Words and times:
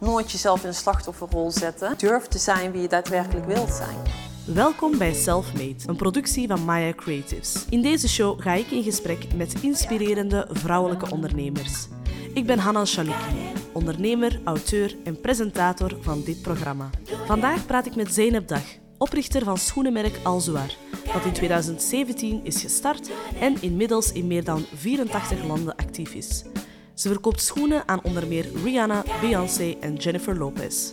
Nooit 0.00 0.32
jezelf 0.32 0.62
in 0.62 0.68
een 0.68 0.74
slachtofferrol 0.74 1.50
zetten. 1.50 1.98
Durf 1.98 2.26
te 2.26 2.38
zijn 2.38 2.72
wie 2.72 2.80
je 2.80 2.88
daadwerkelijk 2.88 3.46
wilt 3.46 3.72
zijn. 3.72 3.96
Welkom 4.44 4.98
bij 4.98 5.14
Selfmade, 5.14 5.76
een 5.86 5.96
productie 5.96 6.48
van 6.48 6.64
Maya 6.64 6.92
Creatives. 6.92 7.64
In 7.68 7.82
deze 7.82 8.08
show 8.08 8.40
ga 8.40 8.52
ik 8.52 8.70
in 8.70 8.82
gesprek 8.82 9.34
met 9.34 9.62
inspirerende 9.62 10.46
vrouwelijke 10.50 11.10
ondernemers. 11.10 11.88
Ik 12.34 12.46
ben 12.46 12.58
Hanna 12.58 12.84
Chalouki, 12.84 13.52
ondernemer, 13.72 14.40
auteur 14.44 14.96
en 15.04 15.20
presentator 15.20 15.96
van 16.00 16.22
dit 16.22 16.42
programma. 16.42 16.90
Vandaag 17.26 17.66
praat 17.66 17.86
ik 17.86 17.96
met 17.96 18.14
Zeynep 18.14 18.48
Dag, 18.48 18.64
oprichter 18.98 19.44
van 19.44 19.58
schoenenmerk 19.58 20.18
Alzoar, 20.22 20.74
dat 21.12 21.24
in 21.24 21.32
2017 21.32 22.44
is 22.44 22.60
gestart 22.60 23.10
en 23.40 23.62
inmiddels 23.62 24.12
in 24.12 24.26
meer 24.26 24.44
dan 24.44 24.64
84 24.74 25.44
landen 25.44 25.76
actief 25.76 26.14
is. 26.14 26.44
Ze 26.96 27.08
verkoopt 27.08 27.42
schoenen 27.42 27.82
aan 27.86 28.00
onder 28.02 28.26
meer 28.26 28.50
Rihanna, 28.64 29.02
Beyoncé 29.20 29.76
en 29.80 29.94
Jennifer 29.94 30.38
Lopez. 30.38 30.92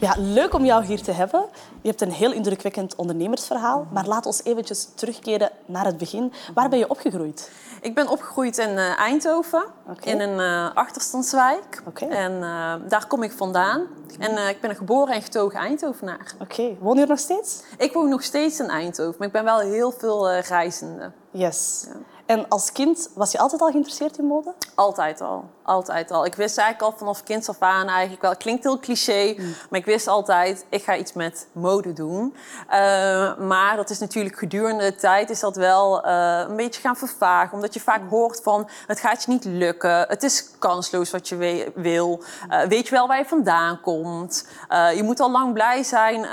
Ja, 0.00 0.14
leuk 0.18 0.54
om 0.54 0.64
jou 0.64 0.84
hier 0.84 1.02
te 1.02 1.12
hebben. 1.12 1.44
Je 1.80 1.88
hebt 1.88 2.00
een 2.00 2.12
heel 2.12 2.32
indrukwekkend 2.32 2.94
ondernemersverhaal. 2.94 3.86
Maar 3.92 4.06
laat 4.06 4.26
ons 4.26 4.44
eventjes 4.44 4.88
terugkeren 4.94 5.50
naar 5.66 5.84
het 5.84 5.98
begin. 5.98 6.32
Waar 6.54 6.68
ben 6.68 6.78
je 6.78 6.88
opgegroeid? 6.88 7.50
Ik 7.80 7.94
ben 7.94 8.08
opgegroeid 8.08 8.58
in 8.58 8.70
uh, 8.70 8.98
Eindhoven, 8.98 9.64
in 10.02 10.20
een 10.20 10.38
uh, 10.38 10.74
achterstandswijk. 10.74 11.82
Oké. 11.86 12.04
En 12.04 12.32
uh, 12.32 12.74
daar 12.88 13.06
kom 13.06 13.22
ik 13.22 13.32
vandaan. 13.32 13.86
En 14.18 14.48
ik 14.48 14.60
ben 14.60 14.70
een 14.70 14.76
geboren 14.76 15.14
en 15.14 15.22
getogen 15.22 15.58
Eindhovenaar. 15.58 16.34
Oké. 16.38 16.76
Woon 16.80 16.96
je 16.96 17.02
er 17.02 17.08
nog 17.08 17.18
steeds? 17.18 17.62
Ik 17.78 17.92
woon 17.92 18.08
nog 18.08 18.22
steeds 18.22 18.60
in 18.60 18.68
Eindhoven, 18.68 19.14
maar 19.18 19.26
ik 19.26 19.32
ben 19.32 19.44
wel 19.44 19.58
heel 19.58 19.92
veel 19.92 20.32
reizende. 20.32 21.12
Yes. 21.30 21.84
Ja. 21.86 22.11
En 22.26 22.48
als 22.48 22.72
kind, 22.72 23.10
was 23.14 23.32
je 23.32 23.38
altijd 23.38 23.60
al 23.60 23.70
geïnteresseerd 23.70 24.18
in 24.18 24.24
mode? 24.24 24.54
Altijd 24.74 25.20
al. 25.20 25.44
Altijd 25.64 26.10
al. 26.10 26.24
Ik 26.24 26.34
wist 26.34 26.58
eigenlijk 26.58 26.92
al 26.92 26.98
vanaf 26.98 27.22
kind 27.22 27.48
af 27.48 27.60
aan 27.60 27.88
eigenlijk 27.88 28.22
wel. 28.22 28.30
Het 28.30 28.40
klinkt 28.40 28.62
heel 28.62 28.78
cliché, 28.78 29.34
mm. 29.38 29.54
maar 29.70 29.80
ik 29.80 29.86
wist 29.86 30.06
altijd, 30.06 30.64
ik 30.68 30.82
ga 30.82 30.96
iets 30.96 31.12
met 31.12 31.46
mode 31.52 31.92
doen. 31.92 32.34
Uh, 32.66 33.38
maar 33.38 33.76
dat 33.76 33.90
is 33.90 33.98
natuurlijk 33.98 34.38
gedurende 34.38 34.84
de 34.84 34.94
tijd 34.94 35.30
is 35.30 35.40
dat 35.40 35.56
wel 35.56 36.06
uh, 36.06 36.44
een 36.48 36.56
beetje 36.56 36.80
gaan 36.80 36.96
vervagen. 36.96 37.54
Omdat 37.54 37.74
je 37.74 37.80
vaak 37.80 38.10
hoort 38.10 38.40
van, 38.42 38.68
het 38.86 39.00
gaat 39.00 39.24
je 39.24 39.30
niet 39.30 39.44
lukken. 39.44 40.04
Het 40.08 40.22
is 40.22 40.50
kansloos 40.58 41.10
wat 41.10 41.28
je 41.28 41.70
wil. 41.74 42.22
Uh, 42.50 42.62
weet 42.62 42.88
je 42.88 42.94
wel 42.94 43.06
waar 43.06 43.18
je 43.18 43.24
vandaan 43.24 43.80
komt. 43.80 44.48
je 44.94 45.02
moet 45.02 45.20
al 45.20 45.30
lang 45.30 45.52
blij 45.52 45.82
zijn 45.82 46.26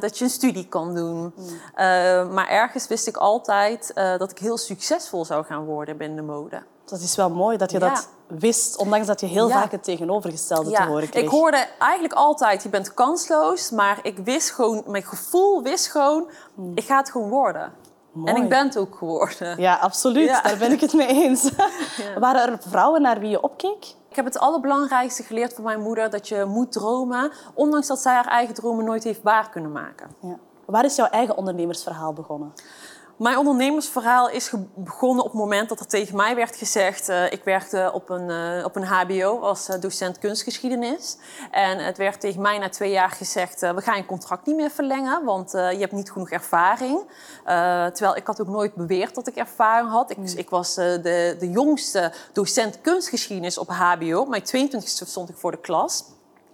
dat 0.00 0.18
je 0.18 0.24
een 0.24 0.30
studie 0.30 0.68
kan 0.68 0.94
doen. 0.94 1.34
Mm. 1.36 2.32
maar 2.32 2.48
ergens 2.48 2.86
wist 2.86 3.06
ik 3.06 3.16
altijd 3.16 3.92
dat 3.94 4.30
ik 4.30 4.38
heel 4.38 4.58
succesvol 4.58 5.24
zou 5.24 5.44
gaan 5.44 5.64
worden 5.64 5.96
binnen 5.96 6.16
de 6.16 6.32
mode. 6.32 6.62
Dat 6.86 7.00
is 7.00 7.16
wel 7.16 7.30
mooi 7.30 7.56
dat 7.56 7.70
je 7.70 7.78
ja. 7.78 7.88
dat 7.88 8.08
wist, 8.26 8.76
ondanks 8.76 9.06
dat 9.06 9.20
je 9.20 9.26
heel 9.26 9.48
vaak 9.48 9.70
het 9.70 9.84
tegenovergestelde 9.84 10.70
ja. 10.70 10.82
te 10.82 10.88
horen 10.88 11.08
kreeg. 11.08 11.22
Ik 11.24 11.30
hoorde 11.30 11.66
eigenlijk 11.78 12.14
altijd, 12.14 12.62
je 12.62 12.68
bent 12.68 12.94
kansloos, 12.94 13.70
maar 13.70 13.98
ik 14.02 14.18
wist 14.18 14.50
gewoon, 14.50 14.82
mijn 14.86 15.02
gevoel 15.02 15.62
wist 15.62 15.86
gewoon, 15.90 16.30
hmm. 16.54 16.72
ik 16.74 16.84
ga 16.84 16.96
het 16.96 17.10
gewoon 17.10 17.28
worden. 17.28 17.72
Mooi. 18.12 18.30
En 18.32 18.42
ik 18.42 18.48
ben 18.48 18.66
het 18.66 18.76
ook 18.78 18.94
geworden. 18.94 19.60
Ja, 19.60 19.74
absoluut. 19.74 20.28
Daar 20.28 20.56
ben 20.58 20.72
ik 20.72 20.80
het 20.80 20.92
mee 20.92 21.06
eens. 21.06 21.50
Waren 22.18 22.52
er 22.52 22.58
vrouwen 22.68 23.02
naar 23.02 23.18
wie 23.18 23.30
je 23.30 23.42
opkeek? 23.42 23.94
Ik 24.08 24.16
heb 24.16 24.24
het 24.24 24.38
allerbelangrijkste 24.38 25.22
geleerd 25.22 25.54
van 25.54 25.64
mijn 25.64 25.80
moeder, 25.80 26.10
dat 26.10 26.28
je 26.28 26.44
moet 26.44 26.72
dromen, 26.72 27.32
ondanks 27.54 27.86
dat 27.86 27.98
zij 27.98 28.14
haar 28.14 28.26
eigen 28.26 28.54
dromen 28.54 28.84
nooit 28.84 29.04
heeft 29.04 29.22
waar 29.22 29.50
kunnen 29.50 29.72
maken. 29.72 30.08
Waar 30.64 30.84
is 30.84 30.96
jouw 30.96 31.06
eigen 31.06 31.36
ondernemersverhaal 31.36 32.12
begonnen? 32.12 32.52
Mijn 33.16 33.38
ondernemersverhaal 33.38 34.30
is 34.30 34.52
begonnen 34.74 35.24
op 35.24 35.30
het 35.30 35.40
moment 35.40 35.68
dat 35.68 35.80
er 35.80 35.86
tegen 35.86 36.16
mij 36.16 36.34
werd 36.34 36.56
gezegd... 36.56 37.08
Uh, 37.08 37.32
ik 37.32 37.44
werkte 37.44 37.90
op 37.94 38.10
een, 38.10 38.28
uh, 38.30 38.64
op 38.64 38.76
een 38.76 38.84
hbo 38.84 39.38
als 39.40 39.68
uh, 39.68 39.80
docent 39.80 40.18
kunstgeschiedenis. 40.18 41.16
En 41.50 41.78
het 41.78 41.96
werd 41.96 42.20
tegen 42.20 42.42
mij 42.42 42.58
na 42.58 42.68
twee 42.68 42.90
jaar 42.90 43.10
gezegd... 43.10 43.60
we 43.60 43.80
gaan 43.80 43.96
je 43.96 44.06
contract 44.06 44.46
niet 44.46 44.56
meer 44.56 44.70
verlengen, 44.70 45.24
want 45.24 45.50
je 45.50 45.78
hebt 45.78 45.92
niet 45.92 46.12
genoeg 46.12 46.30
ervaring. 46.30 47.00
terwijl 47.92 48.16
ik 48.16 48.26
had 48.26 48.40
ook 48.40 48.48
nooit 48.48 48.74
beweerd 48.74 49.14
dat 49.14 49.26
ik 49.26 49.36
ervaring 49.36 49.90
had. 49.90 50.10
Ik, 50.10 50.18
ik 50.36 50.50
was 50.50 50.74
de, 50.74 51.36
de 51.38 51.50
jongste 51.50 52.12
docent 52.32 52.80
kunstgeschiedenis 52.80 53.58
op 53.58 53.68
hbo. 53.68 54.20
Op 54.20 54.28
mijn 54.28 54.42
22e 54.42 55.06
stond 55.06 55.28
ik 55.28 55.36
voor 55.36 55.50
de 55.50 55.60
klas. 55.60 56.04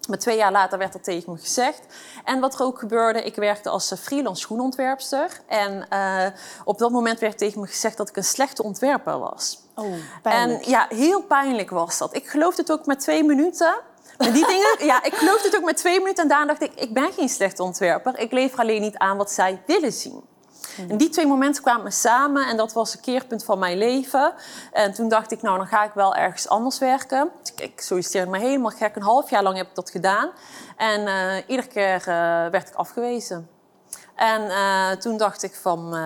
Maar 0.09 0.19
twee 0.19 0.37
jaar 0.37 0.53
later 0.53 0.79
werd 0.79 0.93
dat 0.93 1.05
tegen 1.05 1.33
me 1.33 1.39
gezegd. 1.39 1.81
En 2.25 2.41
wat 2.41 2.55
er 2.55 2.63
ook 2.63 2.79
gebeurde, 2.79 3.23
ik 3.23 3.35
werkte 3.35 3.69
als 3.69 3.91
eh, 3.91 3.99
freelance 3.99 4.41
schoenontwerpster. 4.41 5.41
En 5.47 5.87
uh, 5.93 6.27
op 6.65 6.79
dat 6.79 6.91
moment 6.91 7.19
werd 7.21 7.39
tegen 7.39 7.61
me 7.61 7.67
gezegd 7.67 7.97
dat 7.97 8.09
ik 8.09 8.17
een 8.17 8.25
slechte 8.25 8.62
ontwerper 8.62 9.19
was. 9.19 9.59
Oh, 9.75 9.93
pijnlijk. 10.23 10.65
En 10.65 10.71
ja, 10.71 10.87
heel 10.89 11.23
pijnlijk 11.23 11.71
was 11.71 11.99
dat. 11.99 12.17
Ik 12.17 12.27
geloofde 12.27 12.62
het 12.62 12.73
ook 12.73 12.87
met 12.87 13.01
twee 13.01 13.25
minuten. 13.25 13.75
Maar 14.19 14.33
die 14.33 14.47
dingen, 14.47 14.87
ja, 14.87 15.03
ik 15.03 15.15
geloofde 15.15 15.49
het 15.49 15.57
ook 15.57 15.65
met 15.65 15.77
twee 15.77 15.99
minuten. 15.99 16.23
En 16.23 16.29
daarna 16.29 16.47
dacht 16.47 16.62
ik, 16.62 16.73
ik 16.75 16.95
ben 16.95 17.12
geen 17.12 17.29
slechte 17.29 17.62
ontwerper. 17.62 18.19
Ik 18.19 18.33
lever 18.33 18.59
alleen 18.59 18.81
niet 18.81 18.97
aan 18.97 19.17
wat 19.17 19.31
zij 19.31 19.62
willen 19.67 19.93
zien. 19.93 20.23
En 20.88 20.97
die 20.97 21.09
twee 21.09 21.27
momenten 21.27 21.62
kwamen 21.62 21.93
samen 21.93 22.49
en 22.49 22.56
dat 22.56 22.72
was 22.72 22.94
een 22.94 23.00
keerpunt 23.00 23.44
van 23.44 23.59
mijn 23.59 23.78
leven. 23.78 24.34
En 24.72 24.94
toen 24.94 25.09
dacht 25.09 25.33
ik, 25.33 25.43
nou, 25.43 25.56
dan 25.56 25.66
ga 25.66 25.84
ik 25.84 25.93
wel 25.93 26.15
ergens 26.15 26.49
anders 26.49 26.78
werken. 26.78 27.31
Dus 27.43 27.53
ik 27.66 27.81
solliciteerde 27.81 28.31
me 28.31 28.38
helemaal 28.38 28.71
gek. 28.71 28.97
Een 28.97 29.03
half 29.03 29.31
jaar 29.31 29.43
lang 29.43 29.56
heb 29.56 29.69
ik 29.69 29.75
dat 29.75 29.91
gedaan. 29.91 30.31
En 30.77 31.00
uh, 31.00 31.34
iedere 31.47 31.69
keer 31.69 31.99
uh, 31.99 32.06
werd 32.50 32.69
ik 32.69 32.75
afgewezen. 32.75 33.49
En 34.15 34.43
uh, 34.43 34.91
toen 34.91 35.16
dacht 35.16 35.43
ik 35.43 35.55
van... 35.55 35.97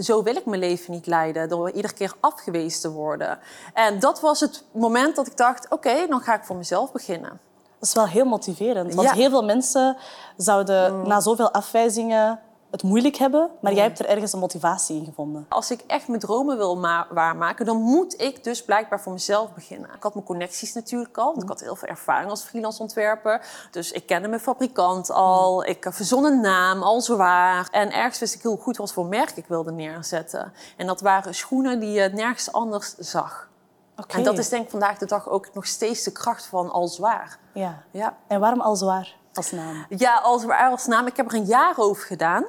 zo 0.00 0.22
wil 0.22 0.36
ik 0.36 0.46
mijn 0.46 0.60
leven 0.60 0.92
niet 0.92 1.06
leiden, 1.06 1.48
door 1.48 1.70
iedere 1.70 1.94
keer 1.94 2.12
afgewezen 2.20 2.80
te 2.80 2.90
worden. 2.90 3.38
En 3.74 3.98
dat 3.98 4.20
was 4.20 4.40
het 4.40 4.64
moment 4.70 5.16
dat 5.16 5.26
ik 5.26 5.36
dacht: 5.36 5.64
oké, 5.64 5.74
okay, 5.74 6.06
dan 6.06 6.20
ga 6.20 6.34
ik 6.34 6.44
voor 6.44 6.56
mezelf 6.56 6.92
beginnen. 6.92 7.40
Dat 7.78 7.88
is 7.88 7.94
wel 7.94 8.06
heel 8.06 8.24
motiverend. 8.24 8.94
Want 8.94 9.08
ja. 9.08 9.14
heel 9.14 9.30
veel 9.30 9.44
mensen 9.44 9.96
zouden 10.36 10.98
mm. 10.98 11.08
na 11.08 11.20
zoveel 11.20 11.50
afwijzingen 11.50 12.40
het 12.76 12.84
moeilijk 12.84 13.16
hebben, 13.16 13.50
maar 13.60 13.72
jij 13.72 13.82
hebt 13.82 13.98
er 13.98 14.06
ergens 14.06 14.32
een 14.32 14.38
motivatie 14.38 14.96
in 14.96 15.04
gevonden. 15.04 15.46
Als 15.48 15.70
ik 15.70 15.84
echt 15.86 16.08
mijn 16.08 16.20
dromen 16.20 16.56
wil 16.56 16.80
waarmaken, 17.10 17.66
dan 17.66 17.76
moet 17.76 18.20
ik 18.20 18.44
dus 18.44 18.64
blijkbaar 18.64 19.00
voor 19.00 19.12
mezelf 19.12 19.54
beginnen. 19.54 19.90
Ik 19.94 20.02
had 20.02 20.14
mijn 20.14 20.26
connecties 20.26 20.72
natuurlijk 20.72 21.18
al, 21.18 21.30
want 21.30 21.42
ik 21.42 21.48
had 21.48 21.60
heel 21.60 21.76
veel 21.76 21.88
ervaring 21.88 22.30
als 22.30 22.42
freelance 22.42 22.82
ontwerper. 22.82 23.46
Dus 23.70 23.92
ik 23.92 24.06
kende 24.06 24.28
mijn 24.28 24.40
fabrikant 24.40 25.10
al, 25.10 25.64
ik 25.64 25.86
verzon 25.90 26.24
een 26.24 26.40
naam, 26.40 26.82
al 26.82 27.00
zwaar. 27.00 27.68
En 27.70 27.92
ergens 27.92 28.18
wist 28.18 28.34
ik 28.34 28.42
heel 28.42 28.56
goed 28.56 28.76
wat 28.76 28.92
voor 28.92 29.06
merk 29.06 29.30
ik 29.30 29.46
wilde 29.48 29.72
neerzetten. 29.72 30.52
En 30.76 30.86
dat 30.86 31.00
waren 31.00 31.34
schoenen 31.34 31.80
die 31.80 31.90
je 31.90 32.08
nergens 32.08 32.52
anders 32.52 32.94
zag. 32.94 33.48
Okay. 33.96 34.18
En 34.18 34.24
dat 34.24 34.38
is 34.38 34.48
denk 34.48 34.64
ik 34.64 34.70
vandaag 34.70 34.98
de 34.98 35.06
dag 35.06 35.28
ook 35.28 35.54
nog 35.54 35.66
steeds 35.66 36.02
de 36.02 36.12
kracht 36.12 36.46
van 36.46 36.70
Al 36.70 36.88
Zwaar. 36.88 37.38
Ja. 37.52 37.82
ja. 37.90 38.16
En 38.26 38.40
waarom 38.40 38.60
Al 38.60 38.76
Zwaar 38.76 39.16
als 39.34 39.50
naam? 39.50 39.86
Ja, 39.88 40.14
Al 40.14 40.38
Zwaar 40.38 40.70
als 40.70 40.86
naam. 40.86 41.06
Ik 41.06 41.16
heb 41.16 41.26
er 41.30 41.34
een 41.34 41.44
jaar 41.44 41.74
over 41.76 42.06
gedaan. 42.06 42.44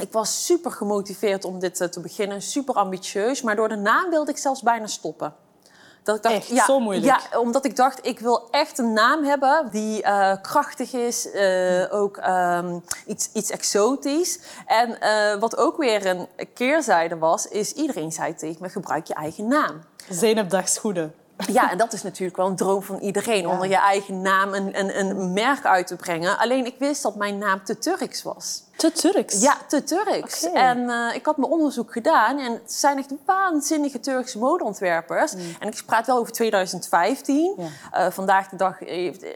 Ik 0.00 0.12
was 0.12 0.44
super 0.46 0.70
gemotiveerd 0.70 1.44
om 1.44 1.58
dit 1.58 1.92
te 1.92 2.00
beginnen, 2.00 2.42
super 2.42 2.74
ambitieus. 2.74 3.42
Maar 3.42 3.56
door 3.56 3.68
de 3.68 3.76
naam 3.76 4.10
wilde 4.10 4.30
ik 4.30 4.38
zelfs 4.38 4.62
bijna 4.62 4.86
stoppen. 4.86 5.34
Dat 6.02 6.16
ik 6.16 6.22
dacht, 6.22 6.34
echt, 6.34 6.48
ja, 6.48 6.64
zo 6.64 6.80
moeilijk? 6.80 7.20
Ja, 7.30 7.38
omdat 7.38 7.64
ik 7.64 7.76
dacht, 7.76 8.06
ik 8.06 8.20
wil 8.20 8.50
echt 8.50 8.78
een 8.78 8.92
naam 8.92 9.24
hebben 9.24 9.68
die 9.70 10.02
uh, 10.02 10.32
krachtig 10.42 10.92
is, 10.92 11.26
uh, 11.34 11.84
ook 11.90 12.16
um, 12.16 12.82
iets, 13.06 13.30
iets 13.32 13.50
exotisch. 13.50 14.40
En 14.66 14.98
uh, 15.00 15.40
wat 15.40 15.56
ook 15.56 15.76
weer 15.76 16.06
een 16.06 16.28
keerzijde 16.54 17.18
was, 17.18 17.48
is 17.48 17.72
iedereen 17.72 18.12
zei 18.12 18.34
tegen 18.34 18.62
me, 18.62 18.68
gebruik 18.68 19.06
je 19.06 19.14
eigen 19.14 19.48
naam. 19.48 19.80
Zenepdagschoenen. 20.10 21.14
Ja, 21.36 21.70
en 21.70 21.78
dat 21.78 21.92
is 21.92 22.02
natuurlijk 22.02 22.36
wel 22.36 22.46
een 22.46 22.56
droom 22.56 22.82
van 22.82 22.98
iedereen. 22.98 23.42
Ja. 23.42 23.48
Onder 23.48 23.68
je 23.68 23.76
eigen 23.76 24.20
naam 24.20 24.54
een, 24.54 24.78
een, 24.78 24.98
een 24.98 25.32
merk 25.32 25.64
uit 25.64 25.86
te 25.86 25.96
brengen. 25.96 26.38
Alleen 26.38 26.66
ik 26.66 26.74
wist 26.78 27.02
dat 27.02 27.14
mijn 27.14 27.38
naam 27.38 27.64
te 27.64 27.78
Turks 27.78 28.22
was. 28.22 28.64
Te 28.76 28.92
Turks? 28.92 29.40
Ja, 29.40 29.56
te 29.68 29.82
Turks. 29.82 30.46
Okay. 30.46 30.62
En 30.62 30.78
uh, 30.78 31.14
ik 31.14 31.26
had 31.26 31.36
mijn 31.36 31.52
onderzoek 31.52 31.92
gedaan. 31.92 32.38
En 32.38 32.52
het 32.52 32.72
zijn 32.72 32.98
echt 32.98 33.12
waanzinnige 33.24 34.00
Turkse 34.00 34.38
modeontwerpers. 34.38 35.34
Mm. 35.34 35.40
En 35.58 35.68
ik 35.68 35.82
praat 35.86 36.06
wel 36.06 36.18
over 36.18 36.32
2015. 36.32 37.54
Ja. 37.56 38.06
Uh, 38.06 38.12
vandaag 38.12 38.48
de 38.48 38.56
dag 38.56 38.80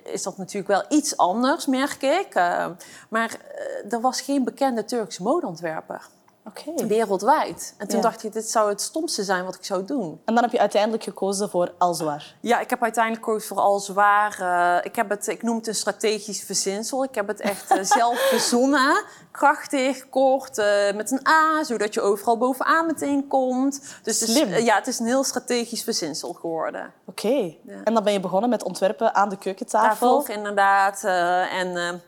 is 0.04 0.22
dat 0.22 0.36
natuurlijk 0.36 0.68
wel 0.68 0.84
iets 0.98 1.16
anders, 1.16 1.66
merk 1.66 2.02
ik. 2.02 2.34
Uh, 2.34 2.66
maar 3.08 3.36
er 3.90 4.00
was 4.00 4.20
geen 4.20 4.44
bekende 4.44 4.84
Turkse 4.84 5.22
modeontwerper. 5.22 6.08
Okay. 6.44 6.86
Wereldwijd. 6.86 7.74
En 7.78 7.88
toen 7.88 7.96
ja. 7.96 8.02
dacht 8.02 8.24
ik, 8.24 8.32
dit 8.32 8.50
zou 8.50 8.68
het 8.68 8.80
stomste 8.80 9.24
zijn 9.24 9.44
wat 9.44 9.54
ik 9.54 9.64
zou 9.64 9.84
doen. 9.84 10.20
En 10.24 10.34
dan 10.34 10.42
heb 10.42 10.52
je 10.52 10.58
uiteindelijk 10.58 11.02
gekozen 11.02 11.50
voor 11.50 11.72
Alzwaar. 11.78 12.34
Ja, 12.40 12.60
ik 12.60 12.70
heb 12.70 12.82
uiteindelijk 12.82 13.24
gekozen 13.24 13.48
voor 13.48 13.58
Alzwaar. 13.60 14.38
Uh, 14.40 14.84
ik, 14.84 14.96
heb 14.96 15.08
het, 15.08 15.26
ik 15.26 15.42
noem 15.42 15.56
het 15.56 15.66
een 15.66 15.74
strategisch 15.74 16.42
verzinsel. 16.42 17.04
Ik 17.04 17.14
heb 17.14 17.26
het 17.26 17.40
echt 17.40 17.72
uh, 17.72 17.82
zelf 17.98 18.18
verzonnen. 18.18 19.04
Krachtig, 19.30 20.08
kort, 20.08 20.58
uh, 20.58 20.92
met 20.94 21.10
een 21.10 21.26
A, 21.28 21.64
zodat 21.64 21.94
je 21.94 22.00
overal 22.00 22.38
bovenaan 22.38 22.86
meteen 22.86 23.26
komt. 23.26 23.96
Dus 24.02 24.18
Slim. 24.18 24.48
Het 24.48 24.58
is, 24.58 24.64
ja, 24.64 24.74
het 24.74 24.86
is 24.86 24.98
een 24.98 25.06
heel 25.06 25.24
strategisch 25.24 25.82
verzinsel 25.82 26.32
geworden. 26.32 26.92
Oké. 27.06 27.26
Okay. 27.26 27.58
Ja. 27.66 27.80
En 27.84 27.94
dan 27.94 28.04
ben 28.04 28.12
je 28.12 28.20
begonnen 28.20 28.50
met 28.50 28.62
ontwerpen 28.62 29.14
aan 29.14 29.28
de 29.28 29.38
keukentafel. 29.38 30.18
Tafel, 30.18 30.34
inderdaad. 30.34 31.04
en 31.50 32.02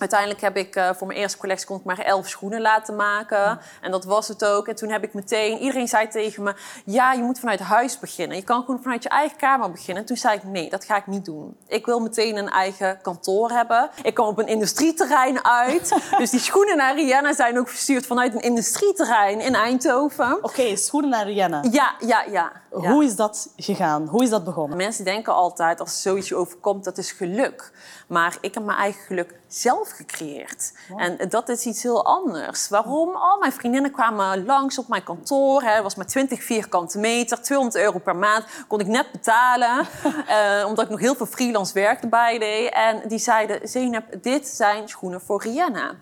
Uiteindelijk 0.00 0.40
heb 0.40 0.56
ik 0.56 0.76
uh, 0.76 0.90
voor 0.94 1.06
mijn 1.06 1.18
eerste 1.18 1.38
collectie 1.38 1.66
kon 1.66 1.76
ik 1.78 1.84
maar 1.84 1.98
elf 1.98 2.28
schoenen 2.28 2.60
laten 2.60 2.96
maken. 2.96 3.58
En 3.80 3.90
dat 3.90 4.04
was 4.04 4.28
het 4.28 4.44
ook. 4.44 4.68
En 4.68 4.74
toen 4.74 4.90
heb 4.90 5.02
ik 5.04 5.14
meteen... 5.14 5.58
Iedereen 5.58 5.88
zei 5.88 6.08
tegen 6.08 6.42
me... 6.42 6.54
Ja, 6.84 7.12
je 7.12 7.22
moet 7.22 7.38
vanuit 7.38 7.60
huis 7.60 7.98
beginnen. 7.98 8.36
Je 8.36 8.42
kan 8.42 8.60
gewoon 8.64 8.82
vanuit 8.82 9.02
je 9.02 9.08
eigen 9.08 9.36
kamer 9.36 9.70
beginnen. 9.70 10.02
En 10.02 10.08
toen 10.08 10.16
zei 10.16 10.36
ik... 10.36 10.44
Nee, 10.44 10.70
dat 10.70 10.84
ga 10.84 10.96
ik 10.96 11.06
niet 11.06 11.24
doen. 11.24 11.56
Ik 11.66 11.86
wil 11.86 12.00
meteen 12.00 12.36
een 12.36 12.48
eigen 12.48 12.98
kantoor 13.02 13.50
hebben. 13.50 13.90
Ik 14.02 14.14
kom 14.14 14.26
op 14.26 14.38
een 14.38 14.46
industrieterrein 14.46 15.44
uit. 15.44 15.94
dus 16.18 16.30
die 16.30 16.40
schoenen 16.40 16.76
naar 16.76 16.94
Rihanna 16.94 17.32
zijn 17.32 17.58
ook 17.58 17.68
verstuurd 17.68 18.06
vanuit 18.06 18.34
een 18.34 18.40
industrieterrein 18.40 19.40
in 19.40 19.54
Eindhoven. 19.54 20.38
Oké, 20.44 20.76
schoenen 20.76 21.10
naar 21.10 21.26
Rihanna. 21.26 21.64
Ja, 21.70 21.94
ja, 21.98 22.24
ja. 22.30 22.52
Hoe 22.70 23.04
is 23.04 23.16
dat 23.16 23.48
gegaan? 23.56 24.06
Hoe 24.06 24.22
is 24.22 24.30
dat 24.30 24.44
begonnen? 24.44 24.76
Mensen 24.76 25.04
denken 25.04 25.34
altijd 25.34 25.80
als 25.80 26.02
zoiets 26.02 26.28
je 26.28 26.36
overkomt, 26.36 26.84
dat 26.84 26.98
is 26.98 27.12
geluk. 27.12 27.72
Maar 28.06 28.38
ik 28.40 28.54
heb 28.54 28.64
mijn 28.64 28.78
eigen 28.78 29.02
geluk 29.02 29.38
zelf 29.46 29.89
gecreëerd. 29.92 30.72
En 30.96 31.28
dat 31.28 31.48
is 31.48 31.64
iets 31.66 31.82
heel 31.82 32.04
anders. 32.04 32.68
Waarom? 32.68 33.16
Al 33.16 33.38
mijn 33.38 33.52
vriendinnen 33.52 33.90
kwamen 33.90 34.44
langs 34.44 34.78
op 34.78 34.88
mijn 34.88 35.02
kantoor. 35.02 35.62
Het 35.62 35.82
was 35.82 35.94
maar 35.94 36.06
20 36.06 36.42
vierkante 36.42 36.98
meter, 36.98 37.42
200 37.42 37.84
euro 37.84 37.98
per 37.98 38.16
maand. 38.16 38.44
Kon 38.68 38.80
ik 38.80 38.86
net 38.86 39.12
betalen, 39.12 39.86
uh, 40.28 40.64
omdat 40.68 40.84
ik 40.84 40.90
nog 40.90 41.00
heel 41.00 41.14
veel 41.14 41.26
freelance 41.26 41.74
werk 41.74 42.02
erbij 42.02 42.38
deed. 42.38 42.72
En 42.72 43.08
die 43.08 43.18
zeiden, 43.18 43.68
Zeynep, 43.68 44.22
dit 44.22 44.48
zijn 44.48 44.88
schoenen 44.88 45.20
voor 45.20 45.42
Rihanna. 45.42 45.94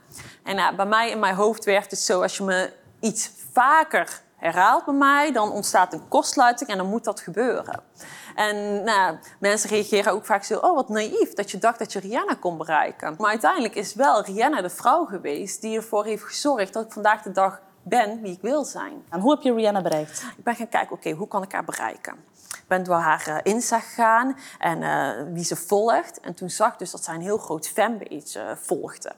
En 0.43 0.57
nou, 0.57 0.75
bij 0.77 0.87
mij 0.87 1.11
in 1.11 1.19
mijn 1.19 1.35
hoofd 1.35 1.65
werkt 1.65 1.91
het 1.91 2.01
zo, 2.01 2.23
als 2.23 2.37
je 2.37 2.45
me 2.45 2.73
iets 3.01 3.31
vaker 3.53 4.21
herhaalt 4.39 4.85
bij 4.85 4.95
mij, 4.95 5.33
dan 5.33 5.53
ontstaat 5.53 5.93
een 5.93 6.09
kostluiting 6.09 6.71
en 6.71 6.77
dan 6.77 6.87
moet 6.87 7.05
dat 7.05 7.21
gebeuren. 7.21 7.81
En 8.35 8.85
nou, 8.85 9.17
mensen 9.41 9.71
reageren 9.71 10.13
ook 10.13 10.27
vaak 10.27 10.45
zo, 10.45 10.59
oh 10.59 10.75
wat 10.75 10.89
naïef 10.89 11.35
dat 11.35 11.51
je 11.51 11.59
dacht 11.59 11.79
dat 11.79 11.93
je 11.93 12.01
Rihanna 12.01 12.35
kon 12.35 12.57
bereiken. 12.57 13.15
Maar 13.19 13.31
uiteindelijk 13.31 13.75
is 13.75 13.95
wel 13.95 14.25
Rihanna 14.25 14.61
de 14.61 14.71
vrouw 14.71 15.05
geweest 15.05 15.61
die 15.61 15.77
ervoor 15.77 16.05
heeft 16.05 16.25
gezorgd 16.25 16.73
dat 16.73 16.85
ik 16.85 16.93
vandaag 16.93 17.23
de 17.23 17.33
dag 17.33 17.61
ben 17.83 18.23
wie 18.23 18.33
ik 18.33 18.41
wil 18.43 18.65
zijn. 18.65 19.05
En 19.09 19.21
hoe 19.21 19.31
heb 19.31 19.43
je 19.43 19.55
Rihanna 19.55 19.83
bereikt? 19.83 20.25
Ik 20.37 20.45
ben 20.45 20.55
gaan 20.55 20.69
kijken, 20.69 20.97
oké, 20.97 21.11
hoe 21.11 21.29
kan 21.29 21.43
ik 21.43 21.53
haar 21.53 21.65
bereiken? 21.65 22.15
Ben 22.67 22.83
door 22.83 22.97
haar 22.97 23.29
uh, 23.29 23.37
Insta 23.43 23.81
gegaan 23.81 24.39
en 24.59 24.83
uh, 24.83 25.33
wie 25.33 25.45
ze 25.45 25.57
volgt. 25.57 26.21
En 26.21 26.35
toen 26.35 26.51
zag 26.51 26.73
ik 26.73 26.79
dus 26.79 26.91
dat 26.91 27.05
zij 27.05 27.15
een 27.15 27.21
heel 27.21 27.39
groot 27.39 27.69
fanpage 27.69 28.39
uh, 28.39 28.51
volgde. 28.57 29.13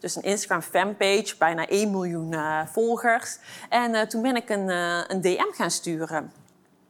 Dus 0.00 0.16
een 0.16 0.22
Instagram 0.22 0.62
fanpage, 0.62 1.34
bijna 1.38 1.66
1 1.66 1.90
miljoen 1.90 2.34
volgers. 2.72 3.38
En 3.68 4.08
toen 4.08 4.22
ben 4.22 4.36
ik 4.36 4.48
een, 4.48 4.68
een 5.10 5.20
DM 5.20 5.52
gaan 5.52 5.70
sturen 5.70 6.32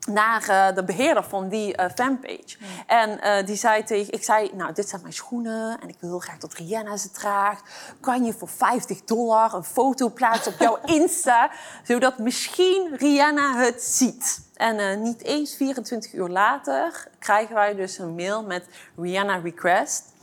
naar 0.06 0.49
uh, 0.49 0.75
de 0.75 0.85
beheerder 0.85 1.25
van 1.25 1.49
die 1.49 1.79
uh, 1.79 1.87
fanpage. 1.94 2.56
En 2.87 3.11
uh, 3.11 3.47
die 3.47 3.56
zei 3.56 3.85
tegen, 3.85 4.12
ik 4.12 4.25
zei, 4.25 4.50
nou, 4.55 4.73
dit 4.73 4.88
zijn 4.88 5.00
mijn 5.00 5.14
schoenen 5.14 5.81
en 5.81 5.88
ik 5.88 5.97
wil 6.00 6.11
heel 6.11 6.19
graag 6.19 6.38
dat 6.38 6.55
Rihanna 6.55 6.97
ze 6.97 7.11
draagt. 7.11 7.62
Kan 8.00 8.25
je 8.25 8.32
voor 8.32 8.49
50 8.49 9.05
dollar 9.05 9.55
een 9.55 9.64
foto 9.64 10.11
plaatsen 10.11 10.53
op 10.53 10.58
jouw 10.58 10.79
Insta, 11.00 11.50
zodat 11.82 12.19
misschien 12.19 12.97
Rihanna 12.97 13.56
het 13.56 13.82
ziet? 13.82 14.44
En 14.55 15.03
niet 15.03 15.23
eens 15.23 15.56
24 15.56 16.12
uur 16.12 16.29
later 16.29 17.09
krijgen 17.19 17.55
wij 17.55 17.75
dus 17.75 17.99
een 17.99 18.14
mail 18.14 18.43
met 18.43 18.64
Rihanna 18.97 19.37
request. 19.37 20.14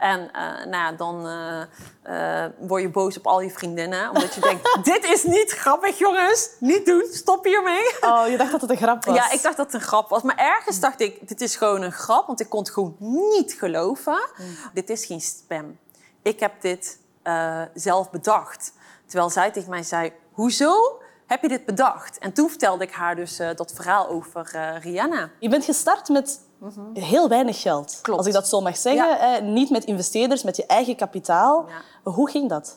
En 0.00 0.30
uh, 0.36 0.66
nou, 0.66 0.96
dan 0.96 1.26
uh, 1.26 1.62
uh, 2.08 2.44
word 2.58 2.82
je 2.82 2.88
boos 2.88 3.18
op 3.18 3.26
al 3.26 3.40
je 3.40 3.50
vriendinnen. 3.50 4.08
Omdat 4.08 4.34
je 4.34 4.40
denkt, 4.40 4.78
dit 4.92 5.04
is 5.04 5.24
niet 5.24 5.50
grappig 5.50 5.98
jongens. 5.98 6.50
Niet 6.58 6.86
doen, 6.86 7.04
stop 7.12 7.44
hiermee. 7.44 7.86
Oh, 8.00 8.28
je 8.28 8.36
dacht 8.36 8.50
dat 8.50 8.60
het 8.60 8.70
een 8.70 8.76
grap 8.76 9.04
was? 9.04 9.16
Ja, 9.16 9.30
ik 9.30 9.42
dacht 9.42 9.56
dat 9.56 9.66
het 9.66 9.74
een 9.74 9.88
grap 9.88 10.08
was. 10.08 10.22
Maar 10.22 10.36
ergens 10.36 10.80
dacht 10.80 11.00
ik, 11.00 11.28
dit 11.28 11.40
is 11.40 11.56
gewoon 11.56 11.82
een 11.82 11.92
grap. 11.92 12.26
Want 12.26 12.40
ik 12.40 12.48
kon 12.48 12.60
het 12.60 12.70
gewoon 12.70 12.96
niet 13.00 13.52
geloven. 13.52 14.28
Mm. 14.36 14.56
Dit 14.74 14.90
is 14.90 15.06
geen 15.06 15.20
spam. 15.20 15.78
Ik 16.22 16.40
heb 16.40 16.60
dit 16.60 16.98
zelf 17.74 18.10
bedacht. 18.10 18.72
Terwijl 19.06 19.30
zij 19.30 19.50
tegen 19.50 19.70
mij 19.70 19.82
zei, 19.82 20.12
hoezo? 20.32 21.00
heb 21.30 21.42
je 21.42 21.48
dit 21.48 21.64
bedacht? 21.64 22.18
En 22.18 22.32
toen 22.32 22.48
vertelde 22.48 22.84
ik 22.84 22.92
haar 22.92 23.16
dus 23.16 23.40
uh, 23.40 23.48
dat 23.54 23.72
verhaal 23.74 24.08
over 24.08 24.50
uh, 24.54 24.80
Rihanna. 24.80 25.30
Je 25.38 25.48
bent 25.48 25.64
gestart 25.64 26.08
met 26.08 26.40
mm 26.60 26.70
-hmm. 26.74 27.02
heel 27.02 27.28
weinig 27.28 27.60
geld. 27.60 27.98
Klopt. 28.02 28.18
Als 28.18 28.26
ik 28.26 28.32
dat 28.32 28.48
zo 28.48 28.60
mag 28.60 28.76
zeggen. 28.76 29.08
Ja. 29.08 29.36
Eh, 29.36 29.42
niet 29.42 29.70
met 29.70 29.84
investeerders, 29.84 30.42
met 30.42 30.56
je 30.56 30.66
eigen 30.66 30.96
kapitaal. 30.96 31.66
Ja. 31.68 32.10
Hoe 32.10 32.30
ging 32.30 32.48
dat? 32.48 32.76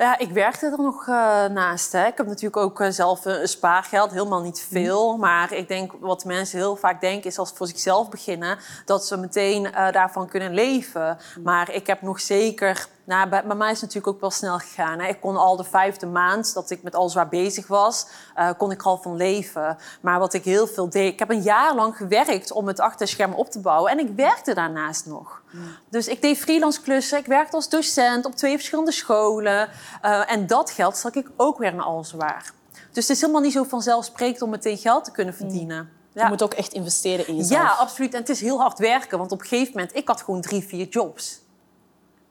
Ja, 0.00 0.18
ik 0.18 0.30
werkte 0.30 0.66
er 0.66 0.82
nog 0.82 1.06
uh, 1.06 1.14
naast. 1.44 1.92
Hè. 1.92 2.06
Ik 2.06 2.16
heb 2.16 2.26
natuurlijk 2.26 2.56
ook 2.56 2.80
uh, 2.80 2.88
zelf 2.90 3.24
een 3.24 3.48
spaargeld, 3.48 4.10
helemaal 4.10 4.40
niet 4.40 4.66
veel. 4.68 5.12
Mm. 5.12 5.20
Maar 5.20 5.52
ik 5.52 5.68
denk 5.68 5.92
wat 6.00 6.24
mensen 6.24 6.58
heel 6.58 6.76
vaak 6.76 7.00
denken 7.00 7.30
is 7.30 7.38
als 7.38 7.48
ze 7.48 7.54
voor 7.54 7.66
zichzelf 7.66 8.08
beginnen, 8.08 8.58
dat 8.84 9.06
ze 9.06 9.16
meteen 9.16 9.64
uh, 9.64 9.92
daarvan 9.92 10.28
kunnen 10.28 10.54
leven. 10.54 11.18
Mm. 11.36 11.42
Maar 11.42 11.72
ik 11.72 11.86
heb 11.86 12.02
nog 12.02 12.20
zeker 12.20 12.88
nou, 13.04 13.28
bij, 13.28 13.46
bij, 13.46 13.56
mij 13.56 13.70
is 13.70 13.80
het 13.80 13.94
natuurlijk 13.94 14.14
ook 14.14 14.20
wel 14.20 14.30
snel 14.30 14.58
gegaan. 14.58 14.98
Hè. 14.98 15.08
Ik 15.08 15.20
kon 15.20 15.36
al 15.36 15.56
de 15.56 15.64
vijfde 15.64 16.06
maand 16.06 16.54
dat 16.54 16.70
ik 16.70 16.82
met 16.82 16.94
alles 16.94 17.14
waar 17.14 17.28
bezig 17.28 17.66
was, 17.66 18.06
uh, 18.38 18.50
kon 18.56 18.70
ik 18.70 18.82
al 18.82 18.96
van 18.96 19.16
leven. 19.16 19.78
Maar 20.00 20.18
wat 20.18 20.34
ik 20.34 20.44
heel 20.44 20.66
veel 20.66 20.88
deed, 20.88 21.12
ik 21.12 21.18
heb 21.18 21.30
een 21.30 21.42
jaar 21.42 21.74
lang 21.74 21.96
gewerkt 21.96 22.52
om 22.52 22.66
het 22.66 22.80
achterscherm 22.80 23.32
op 23.32 23.50
te 23.50 23.60
bouwen. 23.60 23.90
En 23.90 23.98
ik 23.98 24.08
werkte 24.16 24.54
daarnaast 24.54 25.06
nog. 25.06 25.42
Mm. 25.50 25.62
Dus 25.88 26.08
ik 26.08 26.22
deed 26.22 26.38
freelance 26.38 26.80
klussen, 26.80 27.18
ik 27.18 27.26
werkte 27.26 27.56
als 27.56 27.68
docent 27.68 28.24
op 28.24 28.34
twee 28.34 28.54
verschillende 28.54 28.92
scholen. 28.92 29.68
Uh, 30.04 30.32
en 30.32 30.46
dat 30.46 30.70
geld 30.70 30.96
stak 30.96 31.14
ik 31.14 31.30
ook 31.36 31.58
weer 31.58 31.74
naar 31.74 31.84
alles 31.84 32.12
waar. 32.12 32.52
Dus 32.92 33.08
het 33.08 33.16
is 33.16 33.20
helemaal 33.20 33.42
niet 33.42 33.52
zo 33.52 33.62
vanzelfsprekend 33.62 34.42
om 34.42 34.50
meteen 34.50 34.78
geld 34.78 35.04
te 35.04 35.10
kunnen 35.10 35.34
verdienen. 35.34 35.78
Mm. 35.78 35.98
Ja. 36.12 36.22
Je 36.22 36.28
moet 36.28 36.42
ook 36.42 36.54
echt 36.54 36.72
investeren 36.72 37.26
in 37.26 37.36
jezelf. 37.36 37.62
Ja, 37.62 37.68
absoluut. 37.68 38.14
En 38.14 38.20
het 38.20 38.28
is 38.28 38.40
heel 38.40 38.60
hard 38.60 38.78
werken. 38.78 39.18
Want 39.18 39.32
op 39.32 39.40
een 39.40 39.46
gegeven 39.46 39.72
moment, 39.74 39.96
ik 39.96 40.08
had 40.08 40.22
gewoon 40.22 40.40
drie, 40.40 40.64
vier 40.64 40.88
jobs 40.88 41.40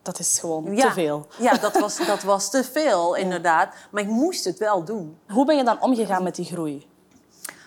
dat 0.10 0.20
is 0.20 0.40
gewoon 0.40 0.76
ja. 0.76 0.88
te 0.88 0.94
veel. 0.94 1.28
Ja, 1.38 1.54
dat 1.54 1.80
was, 1.80 2.06
dat 2.06 2.24
was 2.24 2.50
te 2.50 2.64
veel, 2.64 3.16
inderdaad. 3.16 3.74
Maar 3.92 4.04
ik 4.04 4.10
moest 4.10 4.46
het 4.46 4.58
wel 4.58 4.84
doen. 4.84 5.18
Hoe 5.28 5.46
ben 5.46 5.58
je 5.58 5.64
dan 5.64 5.82
omgegaan 5.82 6.24
met 6.24 6.36
die 6.36 6.46
groei? 6.46 6.88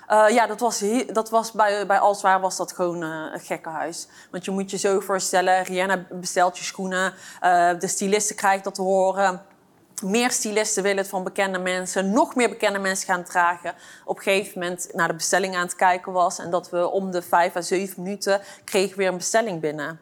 Uh, 0.09 0.25
ja, 0.29 0.47
dat 0.47 0.61
was, 0.61 0.85
dat 1.12 1.31
was 1.31 1.53
bij, 1.53 1.87
bij 1.87 1.99
Alswaar 1.99 2.41
was 2.41 2.56
dat 2.56 2.73
gewoon 2.73 3.03
uh, 3.03 3.33
een 3.33 3.41
gekkenhuis. 3.41 4.09
Want 4.31 4.44
je 4.44 4.50
moet 4.50 4.71
je 4.71 4.79
zo 4.79 5.00
voorstellen, 5.00 5.62
Rihanna 5.62 6.06
bestelt 6.11 6.59
je 6.59 6.65
schoenen. 6.65 7.15
Uh, 7.43 7.71
de 7.79 7.89
stylisten 7.89 8.37
krijgt 8.37 8.65
dat 8.65 8.75
te 8.75 8.83
horen. 8.83 9.43
Meer 10.05 10.31
stylisten 10.31 10.83
willen 10.83 10.99
het 10.99 11.09
van 11.09 11.25
bekende 11.25 11.59
mensen. 11.59 12.11
Nog 12.11 12.35
meer 12.35 12.49
bekende 12.49 12.79
mensen 12.79 13.06
gaan 13.06 13.25
dragen. 13.25 13.75
Op 14.05 14.17
een 14.17 14.23
gegeven 14.23 14.61
moment 14.61 14.88
naar 14.93 15.09
de 15.09 15.15
bestelling 15.15 15.55
aan 15.55 15.62
het 15.62 15.75
kijken 15.77 16.12
was. 16.12 16.38
En 16.38 16.50
dat 16.50 16.71
we 16.71 16.91
om 16.91 17.11
de 17.11 17.23
vijf 17.23 17.56
à 17.56 17.61
zeven 17.61 18.03
minuten 18.03 18.41
kregen 18.65 18.99
weer 18.99 19.09
een 19.09 19.17
bestelling 19.17 19.61
binnen 19.61 20.00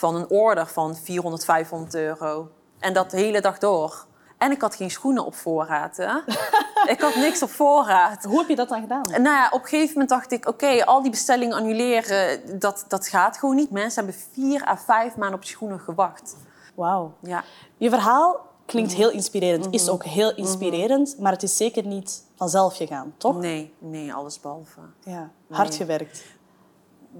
van 0.00 0.14
een 0.14 0.28
order 0.28 0.66
van 0.66 0.96
400, 0.96 1.44
500 1.44 1.94
euro. 1.94 2.50
En 2.78 2.92
dat 2.92 3.10
de 3.10 3.16
hele 3.16 3.40
dag 3.40 3.58
door. 3.58 4.06
En 4.38 4.50
ik 4.50 4.60
had 4.60 4.74
geen 4.74 4.90
schoenen 4.90 5.24
op 5.24 5.34
voorraad. 5.34 5.96
Hè? 5.96 6.16
ik 6.94 7.00
had 7.00 7.14
niks 7.14 7.42
op 7.42 7.50
voorraad. 7.50 8.24
Hoe 8.24 8.38
heb 8.38 8.48
je 8.48 8.56
dat 8.56 8.68
dan 8.68 8.80
gedaan? 8.80 9.02
Nou 9.10 9.22
ja, 9.22 9.48
op 9.52 9.62
een 9.62 9.68
gegeven 9.68 9.92
moment 9.92 10.08
dacht 10.08 10.32
ik... 10.32 10.48
oké, 10.48 10.84
al 10.84 11.02
die 11.02 11.10
bestellingen 11.10 11.56
annuleren, 11.56 12.40
dat, 12.58 12.84
dat 12.88 13.08
gaat 13.08 13.38
gewoon 13.38 13.54
niet. 13.54 13.70
Mensen 13.70 14.04
hebben 14.04 14.22
vier 14.32 14.68
à 14.68 14.76
vijf 14.76 15.16
maanden 15.16 15.38
op 15.38 15.44
schoenen 15.44 15.80
gewacht. 15.80 16.36
Wauw. 16.74 17.12
Ja. 17.22 17.44
Je 17.76 17.90
verhaal 17.90 18.40
klinkt 18.66 18.92
heel 18.92 19.10
inspirerend. 19.10 19.66
Is 19.70 19.88
ook 19.88 20.04
heel 20.04 20.34
inspirerend. 20.34 21.18
Maar 21.18 21.32
het 21.32 21.42
is 21.42 21.56
zeker 21.56 21.86
niet 21.86 22.24
vanzelf 22.36 22.76
gegaan, 22.76 23.14
toch? 23.16 23.36
Nee, 23.36 23.74
nee, 23.78 24.14
alles 24.14 24.40
behalve. 24.40 24.80
Ja, 25.00 25.30
hard 25.50 25.68
nee. 25.68 25.78
gewerkt. 25.78 26.24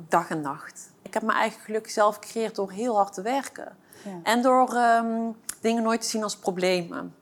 Dag 0.08 0.30
en 0.30 0.40
nacht. 0.40 0.90
Ik 1.10 1.16
heb 1.16 1.24
mijn 1.24 1.38
eigen 1.38 1.60
geluk 1.60 1.90
zelf 1.90 2.14
gecreëerd 2.14 2.54
door 2.54 2.70
heel 2.70 2.96
hard 2.96 3.12
te 3.12 3.22
werken. 3.22 3.76
Ja. 4.04 4.10
En 4.22 4.42
door 4.42 4.74
um, 4.74 5.36
dingen 5.60 5.82
nooit 5.82 6.00
te 6.00 6.06
zien 6.06 6.22
als 6.22 6.36
problemen. 6.36 7.14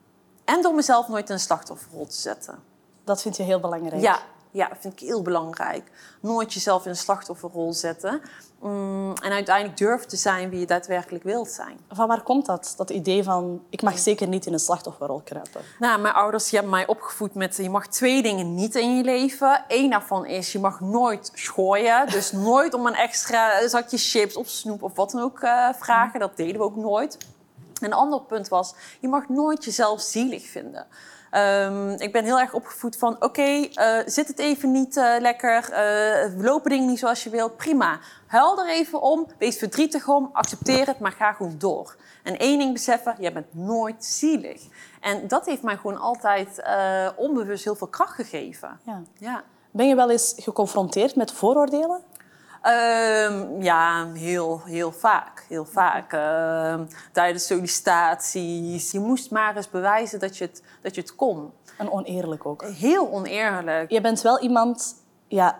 En 0.45 0.62
door 0.62 0.75
mezelf 0.75 1.09
nooit 1.09 1.28
in 1.28 1.35
een 1.35 1.40
slachtofferrol 1.40 2.07
te 2.07 2.16
zetten. 2.16 2.59
Dat 3.04 3.23
vind 3.23 3.37
je 3.37 3.42
heel 3.42 3.61
belangrijk? 3.61 4.02
Ja, 4.02 4.18
ja, 4.50 4.69
dat 4.69 4.78
vind 4.81 4.93
ik 4.93 5.09
heel 5.09 5.23
belangrijk. 5.23 5.90
Nooit 6.21 6.55
jezelf 6.55 6.85
in 6.85 6.90
een 6.90 6.97
slachtofferrol 6.97 7.73
zetten. 7.73 8.21
Mm, 8.61 9.12
en 9.23 9.33
uiteindelijk 9.33 9.78
durven 9.78 10.09
te 10.09 10.17
zijn 10.17 10.50
wie 10.50 10.61
je 10.61 10.67
daadwerkelijk 10.67 11.25
wilt 11.25 11.50
zijn. 11.50 11.78
Van 11.88 12.09
waar 12.09 12.23
komt 12.23 12.47
dat? 12.47 12.75
Dat 12.76 12.90
idee 12.90 13.23
van, 13.23 13.62
ik 13.71 13.83
mag 13.83 13.99
zeker 13.99 14.28
niet 14.28 14.47
in 14.47 14.52
een 14.52 14.59
slachtofferrol 14.59 15.21
kruipen. 15.25 15.61
Nou, 15.78 16.00
mijn 16.00 16.14
ouders 16.14 16.50
hebben 16.50 16.71
mij 16.71 16.87
opgevoed 16.87 17.35
met, 17.35 17.57
je 17.57 17.71
mag 17.71 17.87
twee 17.87 18.23
dingen 18.23 18.55
niet 18.55 18.75
in 18.75 18.97
je 18.97 19.05
leven. 19.05 19.64
Eén 19.69 19.90
daarvan 19.90 20.26
is, 20.26 20.52
je 20.52 20.59
mag 20.59 20.81
nooit 20.81 21.31
schooien. 21.35 22.07
Dus 22.07 22.33
nooit 22.50 22.75
om 22.75 22.87
een 22.87 22.95
extra 22.95 23.69
zakje 23.69 23.99
chips 23.99 24.37
of 24.37 24.49
snoep 24.49 24.83
of 24.83 24.95
wat 24.95 25.11
dan 25.11 25.23
ook 25.23 25.43
uh, 25.43 25.69
vragen. 25.78 26.21
Dat 26.21 26.37
deden 26.37 26.57
we 26.57 26.62
ook 26.62 26.76
nooit. 26.76 27.17
En 27.81 27.87
een 27.87 27.93
ander 27.93 28.21
punt 28.21 28.49
was, 28.49 28.75
je 29.00 29.09
mag 29.09 29.28
nooit 29.28 29.64
jezelf 29.64 30.00
zielig 30.00 30.47
vinden. 30.47 30.87
Um, 31.32 31.90
ik 31.90 32.12
ben 32.12 32.25
heel 32.25 32.40
erg 32.40 32.52
opgevoed 32.52 32.97
van, 32.97 33.14
oké, 33.14 33.25
okay, 33.25 33.70
uh, 33.75 34.06
zit 34.06 34.28
het 34.28 34.38
even 34.38 34.70
niet 34.70 34.97
uh, 34.97 35.14
lekker, 35.20 35.68
uh, 35.70 36.44
lopen 36.44 36.70
dingen 36.70 36.88
niet 36.88 36.99
zoals 36.99 37.25
je 37.25 37.30
wilt, 37.30 37.56
prima. 37.56 37.99
Huil 38.26 38.58
er 38.58 38.68
even 38.68 39.00
om, 39.00 39.26
wees 39.38 39.58
verdrietig 39.58 40.08
om, 40.08 40.30
accepteer 40.32 40.87
het, 40.87 40.99
maar 40.99 41.12
ga 41.12 41.32
gewoon 41.32 41.54
door. 41.58 41.97
En 42.23 42.38
één 42.38 42.58
ding 42.58 42.73
beseffen, 42.73 43.16
je 43.18 43.32
bent 43.32 43.54
nooit 43.54 44.04
zielig. 44.04 44.62
En 45.00 45.28
dat 45.28 45.47
heeft 45.47 45.62
mij 45.62 45.76
gewoon 45.76 45.99
altijd 45.99 46.62
onbewust 47.16 47.64
heel 47.64 47.76
veel 47.76 47.87
kracht 47.87 48.14
gegeven. 48.14 48.80
Ja. 48.82 49.02
ja. 49.18 49.42
Ben 49.70 49.88
je 49.88 49.94
wel 49.94 50.11
eens 50.11 50.35
geconfronteerd 50.37 51.16
met 51.16 51.32
vooroordelen? 51.32 52.00
Ehm, 52.62 53.62
ja, 53.62 54.07
heel, 54.15 54.62
heel 54.65 54.93
vaak. 54.93 55.45
Heel 55.49 55.65
vaak. 55.65 56.12
Ehm, 56.12 56.85
tijdens 57.12 57.47
sollicitaties. 57.47 58.91
Je 58.91 59.00
moest 59.00 59.31
maar 59.31 59.57
eens 59.57 59.71
bewijzen 59.71 60.19
dat 60.19 60.37
je 60.37 60.45
het, 60.45 60.62
dat 60.83 60.95
je 60.95 61.00
het 61.00 61.15
kon. 61.15 61.53
En 61.79 61.93
oneerlijk 61.93 62.47
ook. 62.47 62.65
Heel 62.65 63.11
oneerlijk. 63.12 63.91
Je 63.91 64.00
bent 64.00 64.23
wel 64.23 64.41
iemand 64.41 64.95
ja, 65.29 65.59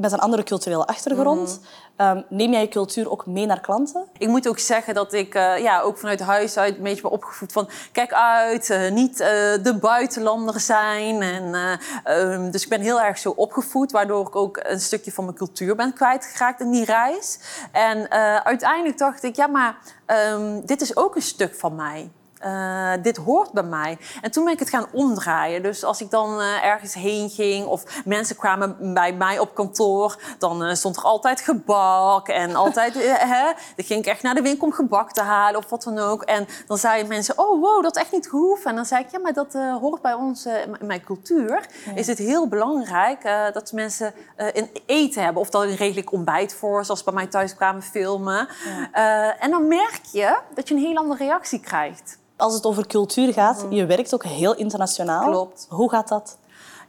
met 0.00 0.12
een 0.12 0.18
andere 0.18 0.42
culturele 0.42 0.86
achtergrond. 0.86 1.60
Ehm, 1.96 2.22
neem 2.28 2.52
jij 2.52 2.60
je 2.60 2.68
cultuur 2.68 3.10
ook 3.10 3.26
mee 3.26 3.46
naar 3.46 3.60
klanten? 3.60 4.04
Ik 4.18 4.28
moet 4.28 4.48
ook 4.48 4.58
zeggen 4.58 4.94
dat 4.94 5.12
ik 5.12 5.34
uh, 5.34 5.58
ja, 5.58 5.80
ook 5.80 5.98
vanuit 5.98 6.20
huis 6.20 6.56
uit 6.56 6.76
een 6.76 6.82
beetje 6.82 7.02
ben 7.02 7.10
opgevoed 7.10 7.52
van... 7.52 7.68
kijk 7.92 8.12
uit, 8.12 8.68
uh, 8.68 8.90
niet 8.90 9.20
uh, 9.20 9.26
de 9.62 9.78
buitenlander 9.80 10.60
zijn. 10.60 11.22
En, 11.22 11.78
um, 12.18 12.50
dus 12.50 12.62
ik 12.62 12.68
ben 12.68 12.80
heel 12.80 13.00
erg 13.00 13.18
zo 13.18 13.30
opgevoed... 13.30 13.92
waardoor 13.92 14.26
ik 14.26 14.36
ook 14.36 14.60
een 14.62 14.80
stukje 14.80 15.12
van 15.12 15.24
mijn 15.24 15.36
cultuur 15.36 15.76
ben 15.76 15.92
kwijtgeraakt 15.92 16.60
in 16.60 16.70
die 16.70 16.84
reis. 16.84 17.38
En 17.72 18.10
uiteindelijk 18.44 18.98
dacht 18.98 19.22
ik, 19.22 19.36
ja, 19.36 19.46
maar 19.46 19.76
um, 20.32 20.66
dit 20.66 20.80
is 20.80 20.96
ook 20.96 21.16
een 21.16 21.22
stuk 21.22 21.54
van 21.54 21.74
mij. 21.74 22.10
Uh, 22.44 22.92
dit 23.02 23.16
hoort 23.16 23.52
bij 23.52 23.62
mij. 23.62 23.98
En 24.20 24.30
toen 24.30 24.44
ben 24.44 24.52
ik 24.52 24.58
het 24.58 24.68
gaan 24.68 24.86
omdraaien. 24.92 25.62
Dus 25.62 25.84
als 25.84 26.00
ik 26.00 26.10
dan 26.10 26.40
uh, 26.40 26.64
ergens 26.64 26.94
heen 26.94 27.30
ging 27.30 27.66
of 27.66 28.02
mensen 28.04 28.36
kwamen 28.36 28.94
bij 28.94 29.12
mij 29.12 29.38
op 29.38 29.54
kantoor, 29.54 30.16
dan 30.38 30.64
uh, 30.64 30.74
stond 30.74 30.96
er 30.96 31.02
altijd 31.02 31.40
gebak 31.40 32.28
en 32.28 32.54
altijd, 32.54 32.94
hè, 33.34 33.44
dan 33.76 33.84
ging 33.84 34.00
ik 34.00 34.06
echt 34.06 34.22
naar 34.22 34.34
de 34.34 34.42
winkel 34.42 34.66
om 34.66 34.72
gebak 34.72 35.12
te 35.12 35.20
halen 35.20 35.58
of 35.60 35.70
wat 35.70 35.82
dan 35.82 35.98
ook. 35.98 36.22
En 36.22 36.46
dan 36.66 36.78
zeiden 36.78 37.08
mensen, 37.08 37.38
oh 37.38 37.60
wow, 37.60 37.82
dat 37.82 37.96
echt 37.96 38.12
niet 38.12 38.26
hoeft. 38.26 38.64
En 38.64 38.74
dan 38.74 38.86
zei 38.86 39.04
ik, 39.04 39.10
ja, 39.10 39.18
maar 39.18 39.32
dat 39.32 39.52
hoort 39.52 40.02
bij 40.02 40.14
ons, 40.14 40.46
in 40.46 40.76
mijn 40.86 41.04
cultuur. 41.04 41.66
Ja. 41.86 41.94
Is 41.94 42.06
het 42.06 42.18
heel 42.18 42.48
belangrijk 42.48 43.52
dat 43.52 43.72
mensen 43.72 44.14
een 44.36 44.70
eten 44.86 45.22
hebben 45.22 45.42
of 45.42 45.50
dat 45.50 45.62
een 45.62 45.76
redelijk 45.76 46.12
ontbijt 46.12 46.54
voor, 46.54 46.84
zoals 46.84 47.04
bij 47.04 47.14
mij 47.14 47.26
thuis 47.26 47.54
kwamen 47.54 47.82
filmen. 47.82 48.48
Ja. 48.92 49.38
en 49.38 49.50
dan 49.50 49.68
merk 49.68 50.00
je 50.12 50.38
dat 50.54 50.68
je 50.68 50.74
een 50.74 50.80
heel 50.80 50.96
andere 50.96 51.24
reactie 51.24 51.60
krijgt 51.60 52.18
als 52.40 52.54
het 52.54 52.66
over 52.66 52.86
cultuur 52.86 53.32
gaat, 53.32 53.66
je 53.70 53.86
werkt 53.86 54.14
ook 54.14 54.24
heel 54.24 54.54
internationaal. 54.54 55.30
Klopt. 55.30 55.66
Hoe 55.68 55.90
gaat 55.90 56.08
dat? 56.08 56.38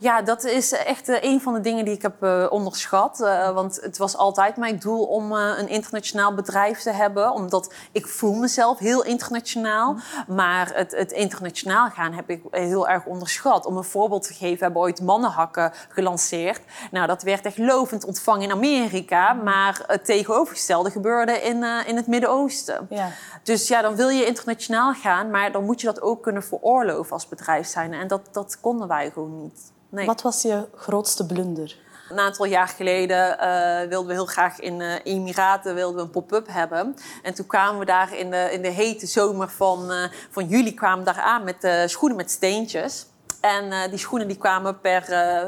Ja, 0.02 0.22
dat 0.22 0.44
is 0.44 0.72
echt 0.72 1.10
uh, 1.10 1.18
een 1.22 1.42
van 1.42 1.54
de 1.54 1.62
dingen 1.62 1.86
die 1.86 1.94
ik 1.94 2.02
heb 2.02 2.24
uh, 2.24 2.46
onderschat. 2.50 3.20
Uh, 3.20 3.52
want 3.54 3.80
het 3.82 3.98
was 3.98 4.18
altijd 4.18 4.58
mijn 4.58 4.80
doel 4.80 5.06
om 5.06 5.32
een 5.32 5.68
internationaal 5.68 6.34
bedrijf 6.34 6.80
te 6.80 6.92
hebben. 6.92 7.32
Omdat 7.32 7.74
ik 7.92 8.08
voel 8.08 8.34
mezelf 8.34 8.80
heel 8.80 9.04
internationaal. 9.04 9.94
Mm. 9.94 10.36
Maar 10.36 10.72
het, 10.74 10.92
het, 10.92 11.12
internationaal 11.12 11.90
gaan 11.90 12.14
heb 12.14 12.30
ik 12.30 12.44
heel 12.52 12.88
erg 12.88 13.06
onderschat. 13.06 13.66
Om 13.66 13.78
een 13.78 13.84
voorbeeld 13.84 14.28
te 14.28 14.34
geven, 14.34 14.58
we 14.58 14.64
hebben 14.64 14.82
ooit 14.82 15.02
mannenhakken 15.02 15.72
gelanceerd. 15.90 16.62
Nou, 16.92 17.08
dat 17.08 17.24
werd 17.24 17.46
echt 17.46 17.58
lovend 17.58 18.06
ontvangen 18.06 18.44
in 18.44 18.52
Amerika. 18.52 19.34
Mm. 19.34 19.44
Maar 19.44 19.84
het 19.88 20.06
tegenovergestelde 20.06 20.92
gebeurde 20.92 21.42
in, 21.42 21.64
in 21.64 21.96
het 21.96 22.08
Midden-Oosten. 22.08 22.88
Ja. 22.90 23.10
Dus 23.44 23.68
ja, 23.68 23.82
dan 23.82 23.96
wil 23.96 24.10
je 24.10 24.26
internationaal 24.26 24.94
gaan. 24.94 25.30
Maar 25.30 25.52
dan 25.52 25.66
moet 25.66 25.82
je 25.82 25.88
dat 25.88 26.02
ook 26.02 26.24
kunnen 26.24 26.44
veroorloven 26.44 27.14
als 27.14 27.28
bedrijf 27.28 27.68
zijn. 27.68 27.94
En 27.94 28.08
dat, 28.08 28.22
dat 28.32 28.60
konden 28.60 28.88
wij 28.88 29.12
gewoon 29.12 29.42
niet. 29.42 29.72
Nee. 29.92 30.06
Wat 30.06 30.22
was 30.22 30.42
je 30.42 30.68
grootste 30.76 31.26
blunder? 31.26 31.78
Een 32.10 32.20
aantal 32.20 32.46
jaar 32.46 32.68
geleden 32.68 33.38
uh, 33.40 33.90
wilden 33.90 34.08
we 34.08 34.14
heel 34.14 34.26
graag 34.26 34.60
in 34.60 34.78
de 34.78 35.02
uh, 35.06 35.14
Emiraten 35.14 35.76
wilden 35.76 35.96
we 35.96 36.02
een 36.02 36.10
pop-up 36.10 36.48
hebben. 36.50 36.96
En 37.24 37.34
toen 37.34 37.46
kwamen 37.46 37.80
we 37.80 37.86
daar 37.86 38.18
in 38.18 38.32
de, 38.32 38.50
in 38.52 38.62
de 38.62 38.70
hete 38.70 39.06
zomer 39.06 39.50
van, 39.50 39.92
uh, 39.92 40.04
van 40.30 40.48
juli 40.48 40.74
kwamen 40.74 41.06
daar 41.06 41.20
aan 41.20 41.44
met 41.44 41.90
schoenen 41.90 42.18
met 42.18 42.32
steentjes. 42.32 43.06
En 43.42 43.90
die 43.90 44.00
schoenen 44.00 44.28
die 44.28 44.38
kwamen 44.38 44.80
per 44.80 45.04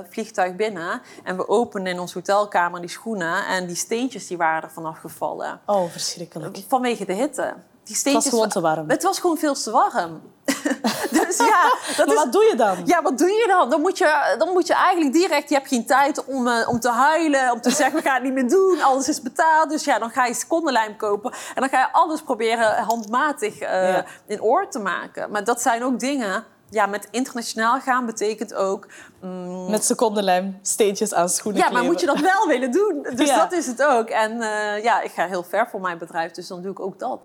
vliegtuig 0.09 0.55
binnen. 0.55 1.01
En 1.23 1.37
we 1.37 1.47
openden 1.47 1.93
in 1.93 1.99
onze 1.99 2.17
hotelkamer 2.17 2.79
die 2.81 2.89
schoenen. 2.89 3.45
En 3.45 3.67
die 3.67 3.75
steentjes 3.75 4.27
die 4.27 4.37
waren 4.37 4.63
er 4.63 4.71
vanaf 4.71 4.97
gevallen. 4.97 5.59
Oh, 5.65 5.91
verschrikkelijk. 5.91 6.57
Vanwege 6.67 7.05
de 7.05 7.13
hitte. 7.13 7.53
Die 7.83 7.95
steentjes, 7.95 8.23
het 8.23 8.33
was 8.33 8.41
gewoon 8.41 8.49
te 8.49 8.61
warm. 8.61 8.89
Het 8.89 9.03
was 9.03 9.19
gewoon 9.19 9.37
veel 9.37 9.53
te 9.53 9.71
warm. 9.71 10.21
dus 11.19 11.37
ja, 11.37 11.73
dat 11.97 12.07
maar 12.07 12.15
is, 12.15 12.23
wat 12.23 12.31
doe 12.31 12.43
je 12.43 12.55
dan? 12.55 12.77
Ja, 12.85 13.01
wat 13.01 13.17
doe 13.17 13.29
je 13.29 13.45
dan? 13.47 13.69
Dan 13.69 13.81
moet 13.81 13.97
je, 13.97 14.35
dan 14.37 14.49
moet 14.49 14.67
je 14.67 14.73
eigenlijk 14.73 15.13
direct... 15.13 15.49
Je 15.49 15.55
hebt 15.55 15.67
geen 15.67 15.85
tijd 15.85 16.25
om, 16.25 16.47
uh, 16.47 16.69
om 16.69 16.79
te 16.79 16.89
huilen, 16.89 17.51
om 17.51 17.61
te 17.61 17.69
zeggen... 17.79 17.95
we 17.95 18.01
gaan 18.01 18.13
het 18.13 18.23
niet 18.23 18.33
meer 18.33 18.49
doen, 18.49 18.81
alles 18.81 19.09
is 19.09 19.21
betaald. 19.21 19.69
Dus 19.69 19.83
ja, 19.83 19.99
dan 19.99 20.09
ga 20.09 20.25
je 20.25 20.33
secondenlijm 20.33 20.95
kopen. 20.95 21.31
En 21.31 21.61
dan 21.61 21.69
ga 21.69 21.79
je 21.79 21.91
alles 21.91 22.21
proberen 22.21 22.83
handmatig 22.83 23.61
uh, 23.61 23.89
ja. 23.89 24.05
in 24.27 24.41
orde 24.41 24.67
te 24.67 24.79
maken. 24.79 25.31
Maar 25.31 25.43
dat 25.43 25.61
zijn 25.61 25.83
ook 25.83 25.99
dingen... 25.99 26.43
Ja, 26.69 26.85
met 26.85 27.07
internationaal 27.11 27.79
gaan 27.79 28.05
betekent 28.05 28.53
ook... 28.53 28.87
Mm, 29.21 29.69
met 29.69 29.85
secondenlijm 29.85 30.59
steentjes 30.61 31.13
aan 31.13 31.29
schoenen 31.29 31.61
Ja, 31.61 31.69
maar 31.69 31.83
moet 31.83 31.99
je 31.99 32.05
dat 32.05 32.19
wel 32.19 32.47
willen 32.47 32.71
doen? 32.71 33.07
Dus 33.15 33.29
ja. 33.29 33.37
dat 33.37 33.51
is 33.51 33.67
het 33.67 33.83
ook. 33.83 34.09
En 34.09 34.31
uh, 34.31 34.83
ja, 34.83 35.01
ik 35.01 35.11
ga 35.11 35.27
heel 35.27 35.43
ver 35.43 35.67
voor 35.69 35.81
mijn 35.81 35.97
bedrijf, 35.97 36.31
dus 36.31 36.47
dan 36.47 36.61
doe 36.61 36.71
ik 36.71 36.79
ook 36.79 36.99
dat. 36.99 37.19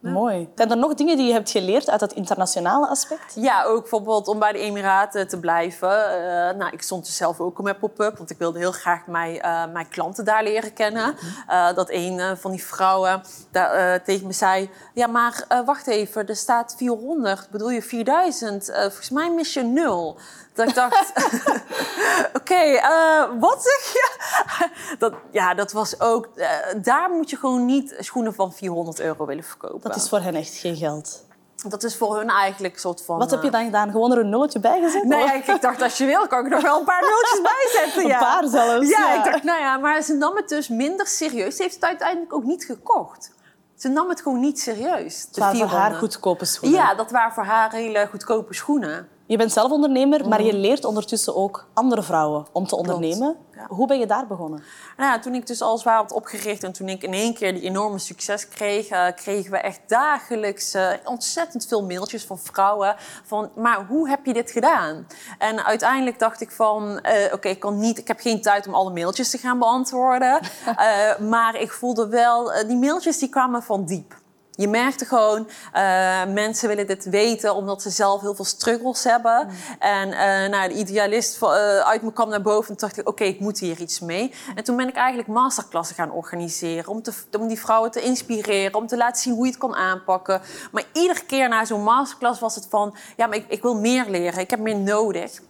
Ja. 0.00 0.10
Mooi. 0.10 0.48
Zijn 0.54 0.70
er 0.70 0.76
nog 0.76 0.94
dingen 0.94 1.16
die 1.16 1.26
je 1.26 1.32
hebt 1.32 1.50
geleerd 1.50 1.90
uit 1.90 2.00
het 2.00 2.12
internationale 2.12 2.88
aspect? 2.88 3.32
Ja, 3.34 3.64
ook 3.64 3.80
bijvoorbeeld 3.80 4.28
om 4.28 4.38
bij 4.38 4.52
de 4.52 4.58
Emiraten 4.58 5.28
te 5.28 5.40
blijven. 5.40 5.88
Uh, 5.88 6.58
nou, 6.58 6.72
ik 6.72 6.82
stond 6.82 7.04
dus 7.04 7.16
zelf 7.16 7.40
ook 7.40 7.62
met 7.62 7.78
pop-up, 7.78 8.16
want 8.16 8.30
ik 8.30 8.38
wilde 8.38 8.58
heel 8.58 8.72
graag 8.72 9.06
mijn, 9.06 9.34
uh, 9.34 9.72
mijn 9.72 9.88
klanten 9.88 10.24
daar 10.24 10.42
leren 10.42 10.72
kennen. 10.72 11.14
Uh, 11.48 11.74
dat 11.74 11.90
een 11.90 12.36
van 12.36 12.50
die 12.50 12.64
vrouwen 12.64 13.22
daar, 13.50 14.02
tegen 14.02 14.26
me 14.26 14.32
zei: 14.32 14.70
Ja, 14.94 15.06
maar 15.06 15.46
wacht 15.64 15.86
even, 15.86 16.26
er 16.26 16.36
staat 16.36 16.74
400, 16.76 17.50
bedoel 17.50 17.70
je 17.70 17.82
4000? 17.82 18.70
volgens 18.74 19.10
mij 19.10 19.30
mis 19.30 19.54
je 19.54 19.62
nul. 19.62 20.18
Dat 20.56 20.68
ik 20.68 20.74
dacht, 20.74 21.12
oké, 21.16 22.36
okay, 22.36 22.74
uh, 22.74 23.40
wat 23.40 23.62
zeg 23.62 23.92
je? 23.92 24.08
dat, 24.98 25.14
ja, 25.30 25.54
dat 25.54 25.72
was 25.72 26.00
ook... 26.00 26.28
Uh, 26.34 26.48
daar 26.76 27.10
moet 27.10 27.30
je 27.30 27.36
gewoon 27.36 27.64
niet 27.64 27.94
schoenen 27.98 28.34
van 28.34 28.52
400 28.52 29.00
euro 29.00 29.26
willen 29.26 29.44
verkopen. 29.44 29.80
Dat 29.80 29.96
is 29.96 30.08
voor 30.08 30.20
hen 30.20 30.34
echt 30.34 30.54
geen 30.54 30.76
geld. 30.76 31.24
Dat 31.68 31.82
is 31.82 31.96
voor 31.96 32.16
hun 32.16 32.28
eigenlijk 32.28 32.74
een 32.74 32.80
soort 32.80 33.02
van... 33.02 33.18
Wat 33.18 33.30
heb 33.30 33.42
je 33.42 33.50
dan 33.50 33.64
gedaan? 33.64 33.90
Gewoon 33.90 34.12
er 34.12 34.18
een 34.18 34.28
nulletje 34.28 34.60
bij 34.60 34.80
gezet? 34.80 35.04
Nee, 35.04 35.24
ja, 35.24 35.32
ik 35.32 35.60
dacht, 35.60 35.82
als 35.82 35.98
je 35.98 36.04
wil, 36.04 36.26
kan 36.26 36.44
ik 36.44 36.52
nog 36.52 36.62
wel 36.62 36.78
een 36.78 36.84
paar 36.84 37.00
nulletjes 37.00 37.40
bijzetten. 37.42 38.06
Ja. 38.06 38.14
Een 38.14 38.26
paar 38.26 38.48
zelfs. 38.48 38.88
Ja, 38.88 38.98
ja, 38.98 39.18
ik 39.18 39.24
dacht, 39.24 39.42
nou 39.42 39.60
ja, 39.60 39.76
maar 39.76 40.02
ze 40.02 40.14
nam 40.14 40.36
het 40.36 40.48
dus 40.48 40.68
minder 40.68 41.06
serieus. 41.06 41.56
Ze 41.56 41.62
heeft 41.62 41.74
het 41.74 41.84
uiteindelijk 41.84 42.32
ook 42.34 42.44
niet 42.44 42.64
gekocht. 42.64 43.34
Ze 43.76 43.88
nam 43.88 44.08
het 44.08 44.20
gewoon 44.20 44.40
niet 44.40 44.60
serieus. 44.60 45.24
Het 45.26 45.36
waren 45.36 45.56
voor 45.58 45.78
haar 45.78 45.94
goedkope 45.94 46.44
schoenen. 46.44 46.78
Ja, 46.78 46.94
dat 46.94 47.10
waren 47.10 47.32
voor 47.32 47.44
haar 47.44 47.72
hele 47.72 48.06
goedkope 48.10 48.54
schoenen. 48.54 49.08
Je 49.28 49.36
bent 49.36 49.52
zelf 49.52 49.70
ondernemer, 49.70 50.28
maar 50.28 50.42
je 50.42 50.54
leert 50.54 50.84
ondertussen 50.84 51.36
ook 51.36 51.66
andere 51.74 52.02
vrouwen 52.02 52.46
om 52.52 52.66
te 52.66 52.76
ondernemen. 52.76 53.36
Ja. 53.54 53.66
Hoe 53.68 53.86
ben 53.86 53.98
je 53.98 54.06
daar 54.06 54.26
begonnen? 54.26 54.62
Nou 54.96 55.10
ja, 55.10 55.18
toen 55.18 55.34
ik 55.34 55.46
dus 55.46 55.62
alles 55.62 55.84
had 55.84 56.12
opgericht 56.12 56.62
en 56.62 56.72
toen 56.72 56.88
ik 56.88 57.02
in 57.02 57.12
één 57.12 57.34
keer 57.34 57.52
die 57.52 57.62
enorme 57.62 57.98
succes 57.98 58.48
kreeg, 58.48 58.90
uh, 58.90 59.06
kregen 59.16 59.50
we 59.50 59.58
echt 59.58 59.80
dagelijks 59.86 60.74
uh, 60.74 60.90
ontzettend 61.04 61.66
veel 61.66 61.84
mailtjes 61.84 62.24
van 62.24 62.38
vrouwen 62.38 62.96
van, 63.24 63.50
maar 63.54 63.86
hoe 63.86 64.08
heb 64.08 64.26
je 64.26 64.32
dit 64.32 64.50
gedaan? 64.50 65.06
En 65.38 65.64
uiteindelijk 65.64 66.18
dacht 66.18 66.40
ik 66.40 66.50
van, 66.50 66.82
uh, 66.82 66.96
oké, 67.24 67.34
okay, 67.34 67.52
ik 67.52 67.60
kan 67.60 67.78
niet, 67.78 67.98
ik 67.98 68.08
heb 68.08 68.20
geen 68.20 68.42
tijd 68.42 68.66
om 68.66 68.74
alle 68.74 68.92
mailtjes 68.92 69.30
te 69.30 69.38
gaan 69.38 69.58
beantwoorden, 69.58 70.40
maar 71.30 71.60
ik 71.60 71.72
voelde 71.72 72.08
wel, 72.08 72.52
die 72.66 72.76
mailtjes 72.76 73.18
die 73.18 73.28
kwamen 73.28 73.62
van 73.62 73.84
diep. 73.84 74.24
Je 74.56 74.68
merkte 74.68 75.04
gewoon, 75.04 75.48
uh, 75.74 76.24
mensen 76.24 76.68
willen 76.68 76.86
dit 76.86 77.04
weten 77.04 77.54
omdat 77.54 77.82
ze 77.82 77.90
zelf 77.90 78.20
heel 78.20 78.34
veel 78.34 78.44
struggles 78.44 79.04
hebben. 79.04 79.46
Mm. 79.46 79.52
En 79.78 80.08
uh, 80.08 80.50
nou, 80.50 80.68
de 80.68 80.74
idealist 80.74 81.42
uh, 81.42 81.48
uit 81.78 82.02
me 82.02 82.12
kwam 82.12 82.28
naar 82.28 82.42
boven 82.42 82.70
en 82.70 82.76
dacht 82.78 82.98
ik, 82.98 83.08
oké, 83.08 83.08
okay, 83.08 83.26
ik 83.26 83.40
moet 83.40 83.58
hier 83.58 83.80
iets 83.80 84.00
mee. 84.00 84.32
En 84.54 84.64
toen 84.64 84.76
ben 84.76 84.88
ik 84.88 84.96
eigenlijk 84.96 85.28
masterklassen 85.28 85.96
gaan 85.96 86.10
organiseren 86.10 86.88
om, 86.88 87.02
te, 87.02 87.12
om 87.38 87.48
die 87.48 87.60
vrouwen 87.60 87.90
te 87.90 88.02
inspireren, 88.02 88.74
om 88.74 88.86
te 88.86 88.96
laten 88.96 89.22
zien 89.22 89.34
hoe 89.34 89.44
je 89.44 89.50
het 89.50 89.60
kan 89.60 89.74
aanpakken. 89.74 90.40
Maar 90.72 90.84
iedere 90.92 91.24
keer 91.24 91.48
na 91.48 91.64
zo'n 91.64 91.82
masterclass 91.82 92.40
was 92.40 92.54
het 92.54 92.66
van, 92.70 92.96
ja, 93.16 93.26
maar 93.26 93.36
ik, 93.36 93.44
ik 93.48 93.62
wil 93.62 93.74
meer 93.74 94.04
leren, 94.08 94.40
ik 94.40 94.50
heb 94.50 94.60
meer 94.60 94.76
nodig. 94.76 95.40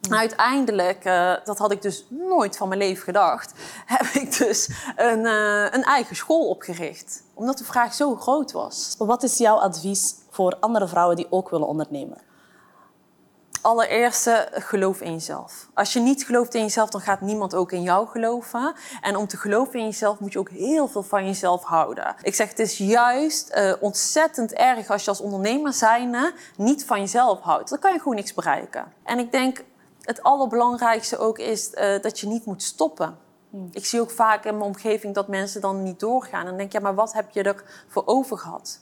En 0.00 0.16
uiteindelijk, 0.16 1.04
uh, 1.04 1.34
dat 1.44 1.58
had 1.58 1.72
ik 1.72 1.82
dus 1.82 2.06
nooit 2.08 2.56
van 2.56 2.68
mijn 2.68 2.80
leven 2.80 3.02
gedacht, 3.02 3.52
heb 3.96 4.06
ik 4.22 4.38
dus 4.38 4.70
een, 4.96 5.18
uh, 5.18 5.62
een 5.62 5.84
eigen 5.84 6.16
school 6.16 6.48
opgericht. 6.48 7.22
Omdat 7.34 7.58
de 7.58 7.64
vraag 7.64 7.94
zo 7.94 8.16
groot 8.16 8.52
was. 8.52 8.94
Wat 8.98 9.22
is 9.22 9.38
jouw 9.38 9.56
advies 9.56 10.14
voor 10.30 10.56
andere 10.60 10.88
vrouwen 10.88 11.16
die 11.16 11.26
ook 11.30 11.50
willen 11.50 11.66
ondernemen? 11.66 12.18
Allereerst, 13.62 14.30
geloof 14.52 15.00
in 15.00 15.12
jezelf. 15.12 15.68
Als 15.74 15.92
je 15.92 16.00
niet 16.00 16.24
gelooft 16.24 16.54
in 16.54 16.60
jezelf, 16.60 16.90
dan 16.90 17.00
gaat 17.00 17.20
niemand 17.20 17.54
ook 17.54 17.72
in 17.72 17.82
jou 17.82 18.08
geloven. 18.08 18.74
En 19.00 19.16
om 19.16 19.26
te 19.26 19.36
geloven 19.36 19.78
in 19.78 19.84
jezelf 19.84 20.18
moet 20.18 20.32
je 20.32 20.38
ook 20.38 20.50
heel 20.50 20.88
veel 20.88 21.02
van 21.02 21.26
jezelf 21.26 21.62
houden. 21.62 22.14
Ik 22.22 22.34
zeg, 22.34 22.48
het 22.48 22.58
is 22.58 22.78
juist 22.78 23.54
uh, 23.54 23.72
ontzettend 23.80 24.52
erg 24.52 24.90
als 24.90 25.04
je 25.04 25.10
als 25.10 25.20
ondernemer 25.20 25.72
zijnde 25.72 26.32
niet 26.56 26.84
van 26.84 27.00
jezelf 27.00 27.40
houdt. 27.40 27.70
Dan 27.70 27.78
kan 27.78 27.92
je 27.92 27.98
gewoon 27.98 28.14
niks 28.14 28.34
bereiken. 28.34 28.92
En 29.04 29.18
ik 29.18 29.32
denk, 29.32 29.64
het 30.10 30.22
allerbelangrijkste 30.22 31.18
ook 31.18 31.38
is 31.38 31.70
uh, 31.74 32.00
dat 32.00 32.20
je 32.20 32.26
niet 32.26 32.44
moet 32.44 32.62
stoppen. 32.62 33.18
Hmm. 33.50 33.68
Ik 33.72 33.86
zie 33.86 34.00
ook 34.00 34.10
vaak 34.10 34.44
in 34.44 34.56
mijn 34.56 34.70
omgeving 34.70 35.14
dat 35.14 35.28
mensen 35.28 35.60
dan 35.60 35.82
niet 35.82 36.00
doorgaan. 36.00 36.40
En 36.40 36.46
dan 36.46 36.56
denk 36.56 36.68
ik, 36.68 36.72
ja, 36.72 36.80
maar 36.80 36.94
wat 36.94 37.12
heb 37.12 37.30
je 37.30 37.42
er 37.42 37.64
voor 37.88 38.02
over 38.06 38.38
gehad? 38.38 38.80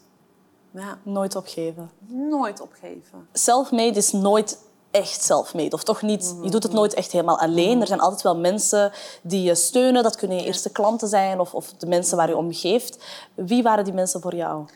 Ja. 0.70 0.98
Nooit 1.02 1.36
opgeven. 1.36 1.90
Nooit 2.06 2.60
opgeven. 2.60 3.28
Selfmade 3.32 3.96
is 3.96 4.12
nooit 4.12 4.58
echt 4.90 5.22
self-made. 5.22 5.74
Of 5.74 5.82
toch 5.82 6.02
niet, 6.02 6.34
je 6.42 6.50
doet 6.50 6.62
het 6.62 6.72
nooit 6.72 6.94
echt 6.94 7.12
helemaal 7.12 7.38
alleen. 7.38 7.80
Er 7.80 7.86
zijn 7.86 8.00
altijd 8.00 8.22
wel 8.22 8.36
mensen 8.36 8.92
die 9.22 9.42
je 9.42 9.54
steunen. 9.54 10.02
Dat 10.02 10.16
kunnen 10.16 10.36
je 10.36 10.44
eerste 10.44 10.70
klanten 10.70 11.08
zijn 11.08 11.40
of, 11.40 11.54
of 11.54 11.72
de 11.72 11.86
mensen 11.86 12.16
waar 12.16 12.28
je 12.28 12.36
om 12.36 12.52
geeft. 12.52 13.04
Wie 13.34 13.62
waren 13.62 13.84
die 13.84 13.92
mensen 13.92 14.20
voor 14.20 14.34
jou? 14.34 14.66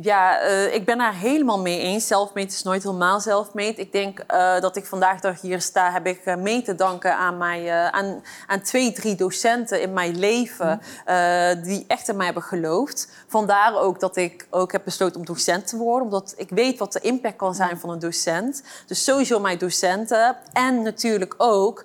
Ja, 0.00 0.44
uh, 0.44 0.74
ik 0.74 0.84
ben 0.84 0.98
daar 0.98 1.14
helemaal 1.14 1.58
mee 1.58 1.78
eens. 1.78 2.06
Selfmade 2.06 2.46
is 2.46 2.62
nooit 2.62 2.82
helemaal 2.82 3.20
selfmade. 3.20 3.74
Ik 3.74 3.92
denk 3.92 4.24
uh, 4.30 4.60
dat 4.60 4.76
ik 4.76 4.86
vandaag 4.86 5.20
dag 5.20 5.40
hier 5.40 5.60
sta, 5.60 5.92
heb 5.92 6.06
ik 6.06 6.20
uh, 6.24 6.36
mee 6.36 6.62
te 6.62 6.74
danken 6.74 7.16
aan, 7.16 7.36
mij, 7.36 7.90
aan, 7.90 8.22
aan 8.46 8.60
twee, 8.60 8.92
drie 8.92 9.14
docenten 9.14 9.80
in 9.80 9.92
mijn 9.92 10.18
leven 10.18 10.80
mm. 11.06 11.62
die 11.62 11.84
echt 11.88 12.08
in 12.08 12.16
mij 12.16 12.24
hebben 12.24 12.42
geloofd. 12.42 13.08
Vandaar 13.28 13.74
ook 13.74 14.00
dat 14.00 14.16
ik 14.16 14.46
ook 14.50 14.72
heb 14.72 14.84
besloten 14.84 15.20
om 15.20 15.26
docent 15.26 15.66
te 15.66 15.76
worden, 15.76 16.04
omdat 16.04 16.34
ik 16.36 16.50
weet 16.50 16.78
wat 16.78 16.92
de 16.92 17.00
impact 17.00 17.36
kan 17.36 17.54
zijn 17.54 17.78
van 17.78 17.90
een 17.90 17.98
docent. 17.98 18.62
Dus 18.86 19.04
sowieso 19.04 19.40
mijn 19.40 19.58
docenten 19.58 20.36
en 20.52 20.82
natuurlijk 20.82 21.34
ook 21.36 21.84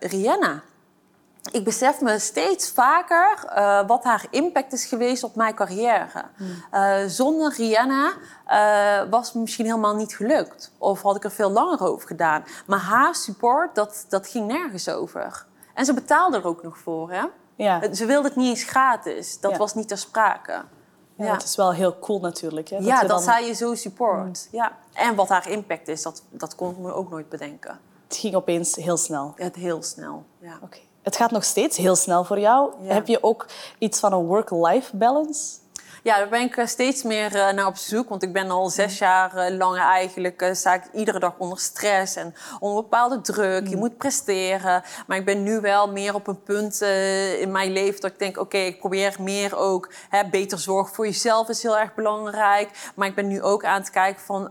Rihanna 0.00 0.62
ik 1.50 1.64
besef 1.64 2.00
me 2.00 2.18
steeds 2.18 2.70
vaker 2.70 3.44
uh, 3.56 3.86
wat 3.86 4.04
haar 4.04 4.26
impact 4.30 4.72
is 4.72 4.84
geweest 4.84 5.24
op 5.24 5.34
mijn 5.34 5.54
carrière. 5.54 6.24
Uh, 6.72 6.96
zonder 7.06 7.54
Rihanna 7.56 8.12
uh, 8.48 9.10
was 9.10 9.26
het 9.26 9.34
misschien 9.34 9.64
helemaal 9.64 9.94
niet 9.94 10.16
gelukt. 10.16 10.72
Of 10.78 11.02
had 11.02 11.16
ik 11.16 11.24
er 11.24 11.30
veel 11.30 11.50
langer 11.50 11.82
over 11.82 12.06
gedaan. 12.06 12.44
Maar 12.66 12.78
haar 12.78 13.14
support, 13.14 13.74
dat, 13.74 14.06
dat 14.08 14.28
ging 14.28 14.46
nergens 14.46 14.88
over. 14.88 15.46
En 15.74 15.84
ze 15.84 15.94
betaalde 15.94 16.36
er 16.36 16.46
ook 16.46 16.62
nog 16.62 16.78
voor. 16.78 17.10
Hè? 17.10 17.24
Ja. 17.56 17.94
Ze 17.94 18.06
wilde 18.06 18.28
het 18.28 18.36
niet 18.36 18.48
eens 18.48 18.64
gratis. 18.70 19.40
Dat 19.40 19.56
was 19.56 19.74
niet 19.74 19.88
ter 19.88 19.98
sprake. 19.98 20.52
Ja, 21.14 21.24
ja. 21.24 21.32
Het 21.32 21.42
is 21.42 21.56
wel 21.56 21.72
heel 21.72 21.98
cool 21.98 22.20
natuurlijk. 22.20 22.68
Hè? 22.68 22.76
Dat 22.76 22.86
ja, 22.86 23.00
dat 23.00 23.08
dan... 23.08 23.20
zij 23.20 23.46
je 23.46 23.52
zo 23.52 23.74
support. 23.74 24.48
Mm. 24.50 24.58
Ja. 24.58 24.72
En 24.92 25.14
wat 25.14 25.28
haar 25.28 25.48
impact 25.48 25.88
is, 25.88 26.02
dat, 26.02 26.22
dat 26.30 26.54
kon 26.54 26.70
ik 26.70 26.78
me 26.78 26.92
ook 26.92 27.10
nooit 27.10 27.28
bedenken. 27.28 27.80
Het 28.08 28.16
ging 28.16 28.34
opeens 28.34 28.74
heel 28.74 28.96
snel. 28.96 29.34
Ja, 29.36 29.48
heel 29.52 29.82
snel, 29.82 30.24
ja. 30.40 30.58
Oké 30.62 30.78
het 31.08 31.16
gaat 31.16 31.30
nog 31.30 31.44
steeds 31.44 31.76
heel 31.76 31.96
snel 31.96 32.24
voor 32.24 32.38
jou. 32.38 32.72
Heb 32.82 33.06
je 33.06 33.22
ook 33.22 33.46
iets 33.78 34.00
van 34.00 34.12
een 34.12 34.26
work-life 34.26 34.96
balance? 34.96 35.56
Ja, 36.08 36.18
daar 36.18 36.28
ben 36.28 36.40
ik 36.40 36.56
eh, 36.56 36.66
steeds 36.66 37.02
meer 37.02 37.34
uh, 37.34 37.50
naar 37.50 37.66
op 37.66 37.76
zoek. 37.76 38.08
Want 38.08 38.22
ik 38.22 38.32
ben 38.32 38.50
al 38.50 38.68
zes 38.68 38.92
mm. 38.92 39.06
jaar 39.06 39.50
uh, 39.50 39.56
lang 39.56 39.78
eigenlijk... 39.78 40.42
Uh, 40.42 40.52
sta 40.52 40.74
ik 40.74 40.82
iedere 40.92 41.18
dag 41.18 41.34
onder 41.38 41.58
stress 41.58 42.16
en 42.16 42.34
onder 42.58 42.82
bepaalde 42.82 43.20
druk. 43.20 43.68
Je 43.68 43.74
mm. 43.74 43.80
moet 43.80 43.96
presteren. 43.96 44.82
Maar 45.06 45.16
ik 45.16 45.24
ben 45.24 45.42
nu 45.42 45.60
wel 45.60 45.92
meer 45.92 46.14
op 46.14 46.26
een 46.26 46.42
punt 46.42 46.80
in 47.40 47.50
mijn 47.50 47.72
leven... 47.72 48.00
dat 48.00 48.10
ik 48.10 48.18
denk, 48.18 48.38
oké, 48.38 48.56
ik 48.56 48.78
probeer 48.78 49.16
meer 49.18 49.56
ook... 49.56 49.92
Hè, 50.08 50.28
beter 50.28 50.58
zorg 50.58 50.90
voor 50.90 51.06
jezelf 51.06 51.48
is 51.48 51.62
heel 51.62 51.78
erg 51.78 51.94
belangrijk. 51.94 52.90
Maar 52.94 53.08
ik 53.08 53.14
ben 53.14 53.26
nu 53.26 53.42
ook 53.42 53.64
aan 53.64 53.80
het 53.80 53.90
kijken 53.90 54.22
van... 54.22 54.46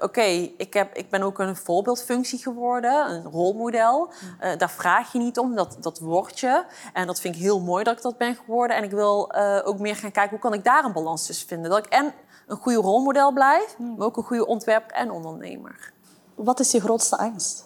oké, 0.00 0.20
ik 0.20 0.54
ik, 0.56 0.86
ik 0.92 1.10
ben 1.10 1.22
ook 1.22 1.38
een 1.38 1.56
voorbeeldfunctie 1.56 2.38
geworden. 2.38 3.10
Een 3.10 3.24
rolmodel. 3.24 4.12
Mm. 4.40 4.58
daar 4.58 4.70
vraag 4.70 5.12
je 5.12 5.18
niet 5.18 5.38
om, 5.38 5.54
dat, 5.54 5.76
dat 5.80 5.98
word 5.98 6.40
je. 6.40 6.64
En 6.92 7.06
dat 7.06 7.20
vind 7.20 7.34
ik 7.34 7.40
heel 7.40 7.60
mooi 7.60 7.84
dat 7.84 7.96
ik 7.96 8.02
dat 8.02 8.18
ben 8.18 8.34
geworden. 8.34 8.76
En 8.76 8.84
ik 8.84 8.90
wil 8.90 9.34
ook 9.64 9.78
meer 9.78 9.96
gaan 9.96 10.12
kijken, 10.12 10.30
hoe 10.30 10.38
kan 10.50 10.54
ik 10.54 10.64
daar 10.64 10.75
een 10.84 10.92
balans 10.92 11.26
tussen 11.26 11.48
vinden. 11.48 11.70
Dat 11.70 11.86
ik 11.86 11.92
en 11.92 12.12
een 12.46 12.56
goede 12.56 12.78
rolmodel 12.78 13.32
blijf, 13.32 13.78
maar 13.78 14.06
ook 14.06 14.16
een 14.16 14.22
goede 14.22 14.46
ontwerper 14.46 14.92
en 14.92 15.10
ondernemer. 15.10 15.92
Wat 16.34 16.60
is 16.60 16.70
je 16.70 16.80
grootste 16.80 17.18
angst? 17.18 17.64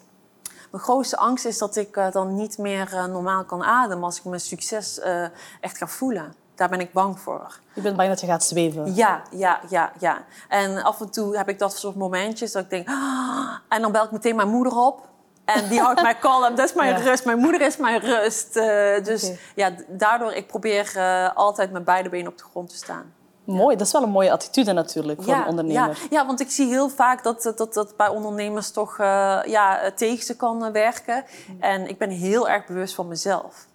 Mijn 0.70 0.82
grootste 0.82 1.16
angst 1.16 1.44
is 1.44 1.58
dat 1.58 1.76
ik 1.76 1.96
uh, 1.96 2.10
dan 2.10 2.34
niet 2.34 2.58
meer 2.58 2.92
uh, 2.94 3.04
normaal 3.04 3.44
kan 3.44 3.64
ademen 3.64 4.04
als 4.04 4.18
ik 4.18 4.24
mijn 4.24 4.40
succes 4.40 4.98
uh, 4.98 5.24
echt 5.60 5.76
ga 5.78 5.86
voelen. 5.86 6.34
Daar 6.54 6.68
ben 6.68 6.80
ik 6.80 6.92
bang 6.92 7.20
voor. 7.20 7.60
Je 7.74 7.80
bent 7.80 7.96
bang 7.96 8.08
dat 8.08 8.20
je 8.20 8.26
gaat 8.26 8.44
zweven? 8.44 8.94
Ja, 8.94 9.22
ja, 9.30 9.60
ja, 9.68 9.92
ja. 9.98 10.24
En 10.48 10.82
af 10.82 11.00
en 11.00 11.10
toe 11.10 11.36
heb 11.36 11.48
ik 11.48 11.58
dat 11.58 11.76
soort 11.76 11.96
momentjes 11.96 12.52
dat 12.52 12.62
ik 12.62 12.70
denk... 12.70 12.88
Ah, 12.88 13.56
en 13.68 13.82
dan 13.82 13.92
bel 13.92 14.04
ik 14.04 14.10
meteen 14.10 14.36
mijn 14.36 14.48
moeder 14.48 14.76
op. 14.76 15.08
En 15.54 15.68
die 15.68 15.80
houdt 15.80 16.02
mij 16.02 16.14
kalm. 16.14 16.54
Dat 16.54 16.68
is 16.68 16.74
mijn 16.74 17.02
rust. 17.02 17.24
Mijn 17.24 17.38
moeder 17.38 17.60
is 17.60 17.76
mijn 17.76 18.00
rust. 18.00 18.56
Uh, 18.56 18.64
dus 19.04 19.32
ja, 19.54 19.72
daardoor, 19.88 20.32
ik 20.32 20.46
probeer 20.46 20.92
uh, 20.96 21.30
altijd 21.34 21.70
met 21.72 21.84
beide 21.84 22.08
benen 22.08 22.30
op 22.32 22.38
de 22.38 22.44
grond 22.44 22.68
te 22.68 22.76
staan. 22.76 23.14
Mooi, 23.44 23.76
dat 23.76 23.86
is 23.86 23.92
wel 23.92 24.02
een 24.02 24.10
mooie 24.10 24.32
attitude 24.32 24.72
natuurlijk 24.72 25.22
voor 25.22 25.34
een 25.34 25.46
ondernemer. 25.46 25.88
Ja, 25.88 26.06
ja, 26.10 26.26
want 26.26 26.40
ik 26.40 26.50
zie 26.50 26.68
heel 26.68 26.88
vaak 26.88 27.22
dat 27.22 27.52
dat, 27.56 27.74
dat 27.74 27.96
bij 27.96 28.08
ondernemers 28.08 28.70
toch 28.70 28.98
uh, 28.98 29.40
ja, 29.44 29.90
tegen 29.94 30.24
ze 30.24 30.36
kan 30.36 30.72
werken. 30.72 31.24
En 31.60 31.88
ik 31.88 31.98
ben 31.98 32.10
heel 32.10 32.48
erg 32.48 32.66
bewust 32.66 32.94
van 32.94 33.08
mezelf. 33.08 33.66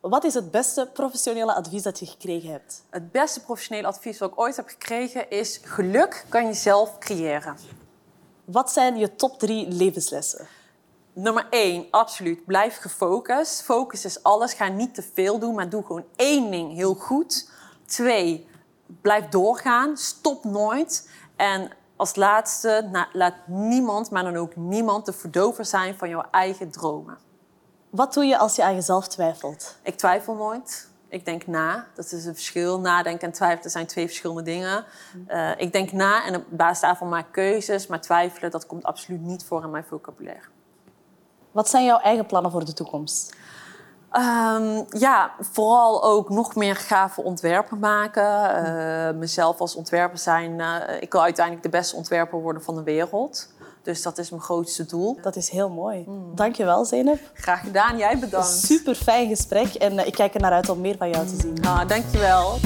Wat 0.00 0.24
is 0.24 0.34
het 0.34 0.50
beste 0.50 0.88
professionele 0.92 1.54
advies 1.54 1.82
dat 1.82 1.98
je 1.98 2.06
gekregen 2.06 2.50
hebt? 2.50 2.82
Het 2.90 3.12
beste 3.12 3.40
professionele 3.40 3.86
advies 3.86 4.18
dat 4.18 4.30
ik 4.30 4.40
ooit 4.40 4.56
heb 4.56 4.68
gekregen 4.68 5.30
is... 5.30 5.60
geluk 5.64 6.24
kan 6.28 6.46
je 6.46 6.54
zelf 6.54 6.98
creëren. 6.98 7.56
Wat 8.44 8.72
zijn 8.72 8.96
je 8.96 9.16
top 9.16 9.38
drie 9.38 9.68
levenslessen? 9.68 10.46
Nummer 11.12 11.46
één, 11.50 11.86
absoluut. 11.90 12.44
Blijf 12.44 12.76
gefocust. 12.76 13.62
Focus 13.62 14.04
is 14.04 14.22
alles. 14.22 14.52
Ga 14.52 14.68
niet 14.68 14.94
te 14.94 15.02
veel 15.14 15.38
doen, 15.38 15.54
maar 15.54 15.68
doe 15.68 15.84
gewoon 15.84 16.04
één 16.16 16.50
ding 16.50 16.74
heel 16.74 16.94
goed. 16.94 17.50
Twee, 17.86 18.48
blijf 19.00 19.28
doorgaan. 19.28 19.96
Stop 19.96 20.44
nooit. 20.44 21.08
En 21.36 21.70
als 21.96 22.16
laatste, 22.16 23.06
laat 23.12 23.34
niemand, 23.46 24.10
maar 24.10 24.22
dan 24.22 24.36
ook 24.36 24.56
niemand, 24.56 25.06
de 25.06 25.12
verdover 25.12 25.64
zijn 25.64 25.94
van 25.94 26.08
jouw 26.08 26.24
eigen 26.30 26.70
dromen. 26.70 27.18
Wat 27.90 28.14
doe 28.14 28.24
je 28.24 28.38
als 28.38 28.56
je 28.56 28.64
aan 28.64 28.74
jezelf 28.74 29.08
twijfelt? 29.08 29.76
Ik 29.82 29.96
twijfel 29.96 30.34
nooit. 30.34 30.88
Ik 31.08 31.24
denk 31.24 31.46
na. 31.46 31.86
Dat 31.94 32.12
is 32.12 32.24
een 32.24 32.34
verschil. 32.34 32.80
Nadenken 32.80 33.26
en 33.26 33.32
twijfelen 33.32 33.70
zijn 33.70 33.86
twee 33.86 34.06
verschillende 34.06 34.42
dingen. 34.42 34.84
Uh, 35.28 35.50
ik 35.56 35.72
denk 35.72 35.92
na 35.92 36.24
en 36.24 36.36
op 36.36 36.44
basis 36.48 36.80
daarvan 36.80 37.08
maak 37.08 37.26
ik 37.26 37.32
keuzes. 37.32 37.86
Maar 37.86 38.00
twijfelen, 38.00 38.50
dat 38.50 38.66
komt 38.66 38.84
absoluut 38.84 39.20
niet 39.20 39.44
voor 39.44 39.62
in 39.62 39.70
mijn 39.70 39.84
vocabulaire. 39.84 40.46
Wat 41.52 41.68
zijn 41.68 41.84
jouw 41.84 41.98
eigen 41.98 42.26
plannen 42.26 42.50
voor 42.50 42.64
de 42.64 42.72
toekomst? 42.72 43.34
Um, 44.12 44.84
ja, 44.88 45.30
vooral 45.40 46.04
ook 46.04 46.28
nog 46.28 46.54
meer 46.54 46.76
gave 46.76 47.22
ontwerpen 47.22 47.78
maken. 47.78 48.64
Uh, 48.66 49.18
mezelf 49.18 49.60
als 49.60 49.74
ontwerper 49.74 50.18
zijn. 50.18 50.58
Uh, 50.58 50.76
ik 51.00 51.12
wil 51.12 51.22
uiteindelijk 51.22 51.64
de 51.64 51.70
beste 51.70 51.96
ontwerper 51.96 52.40
worden 52.40 52.62
van 52.62 52.74
de 52.74 52.82
wereld. 52.82 53.48
Dus 53.82 54.02
dat 54.02 54.18
is 54.18 54.30
mijn 54.30 54.42
grootste 54.42 54.86
doel. 54.86 55.18
Dat 55.22 55.36
is 55.36 55.48
heel 55.48 55.68
mooi. 55.68 56.04
Mm. 56.06 56.34
Dankjewel, 56.34 56.84
Zeynep. 56.84 57.30
Graag 57.34 57.60
gedaan. 57.60 57.96
Jij 57.96 58.18
bedankt. 58.18 58.48
Super 58.48 58.94
fijn 58.94 59.28
gesprek. 59.28 59.74
En 59.74 59.92
uh, 59.92 60.06
ik 60.06 60.12
kijk 60.12 60.34
er 60.34 60.40
naar 60.40 60.52
uit 60.52 60.68
om 60.68 60.80
meer 60.80 60.96
van 60.96 61.10
jou 61.10 61.26
te 61.26 61.36
zien. 61.36 61.66
Ah, 61.66 61.88
dankjewel. 61.88 62.58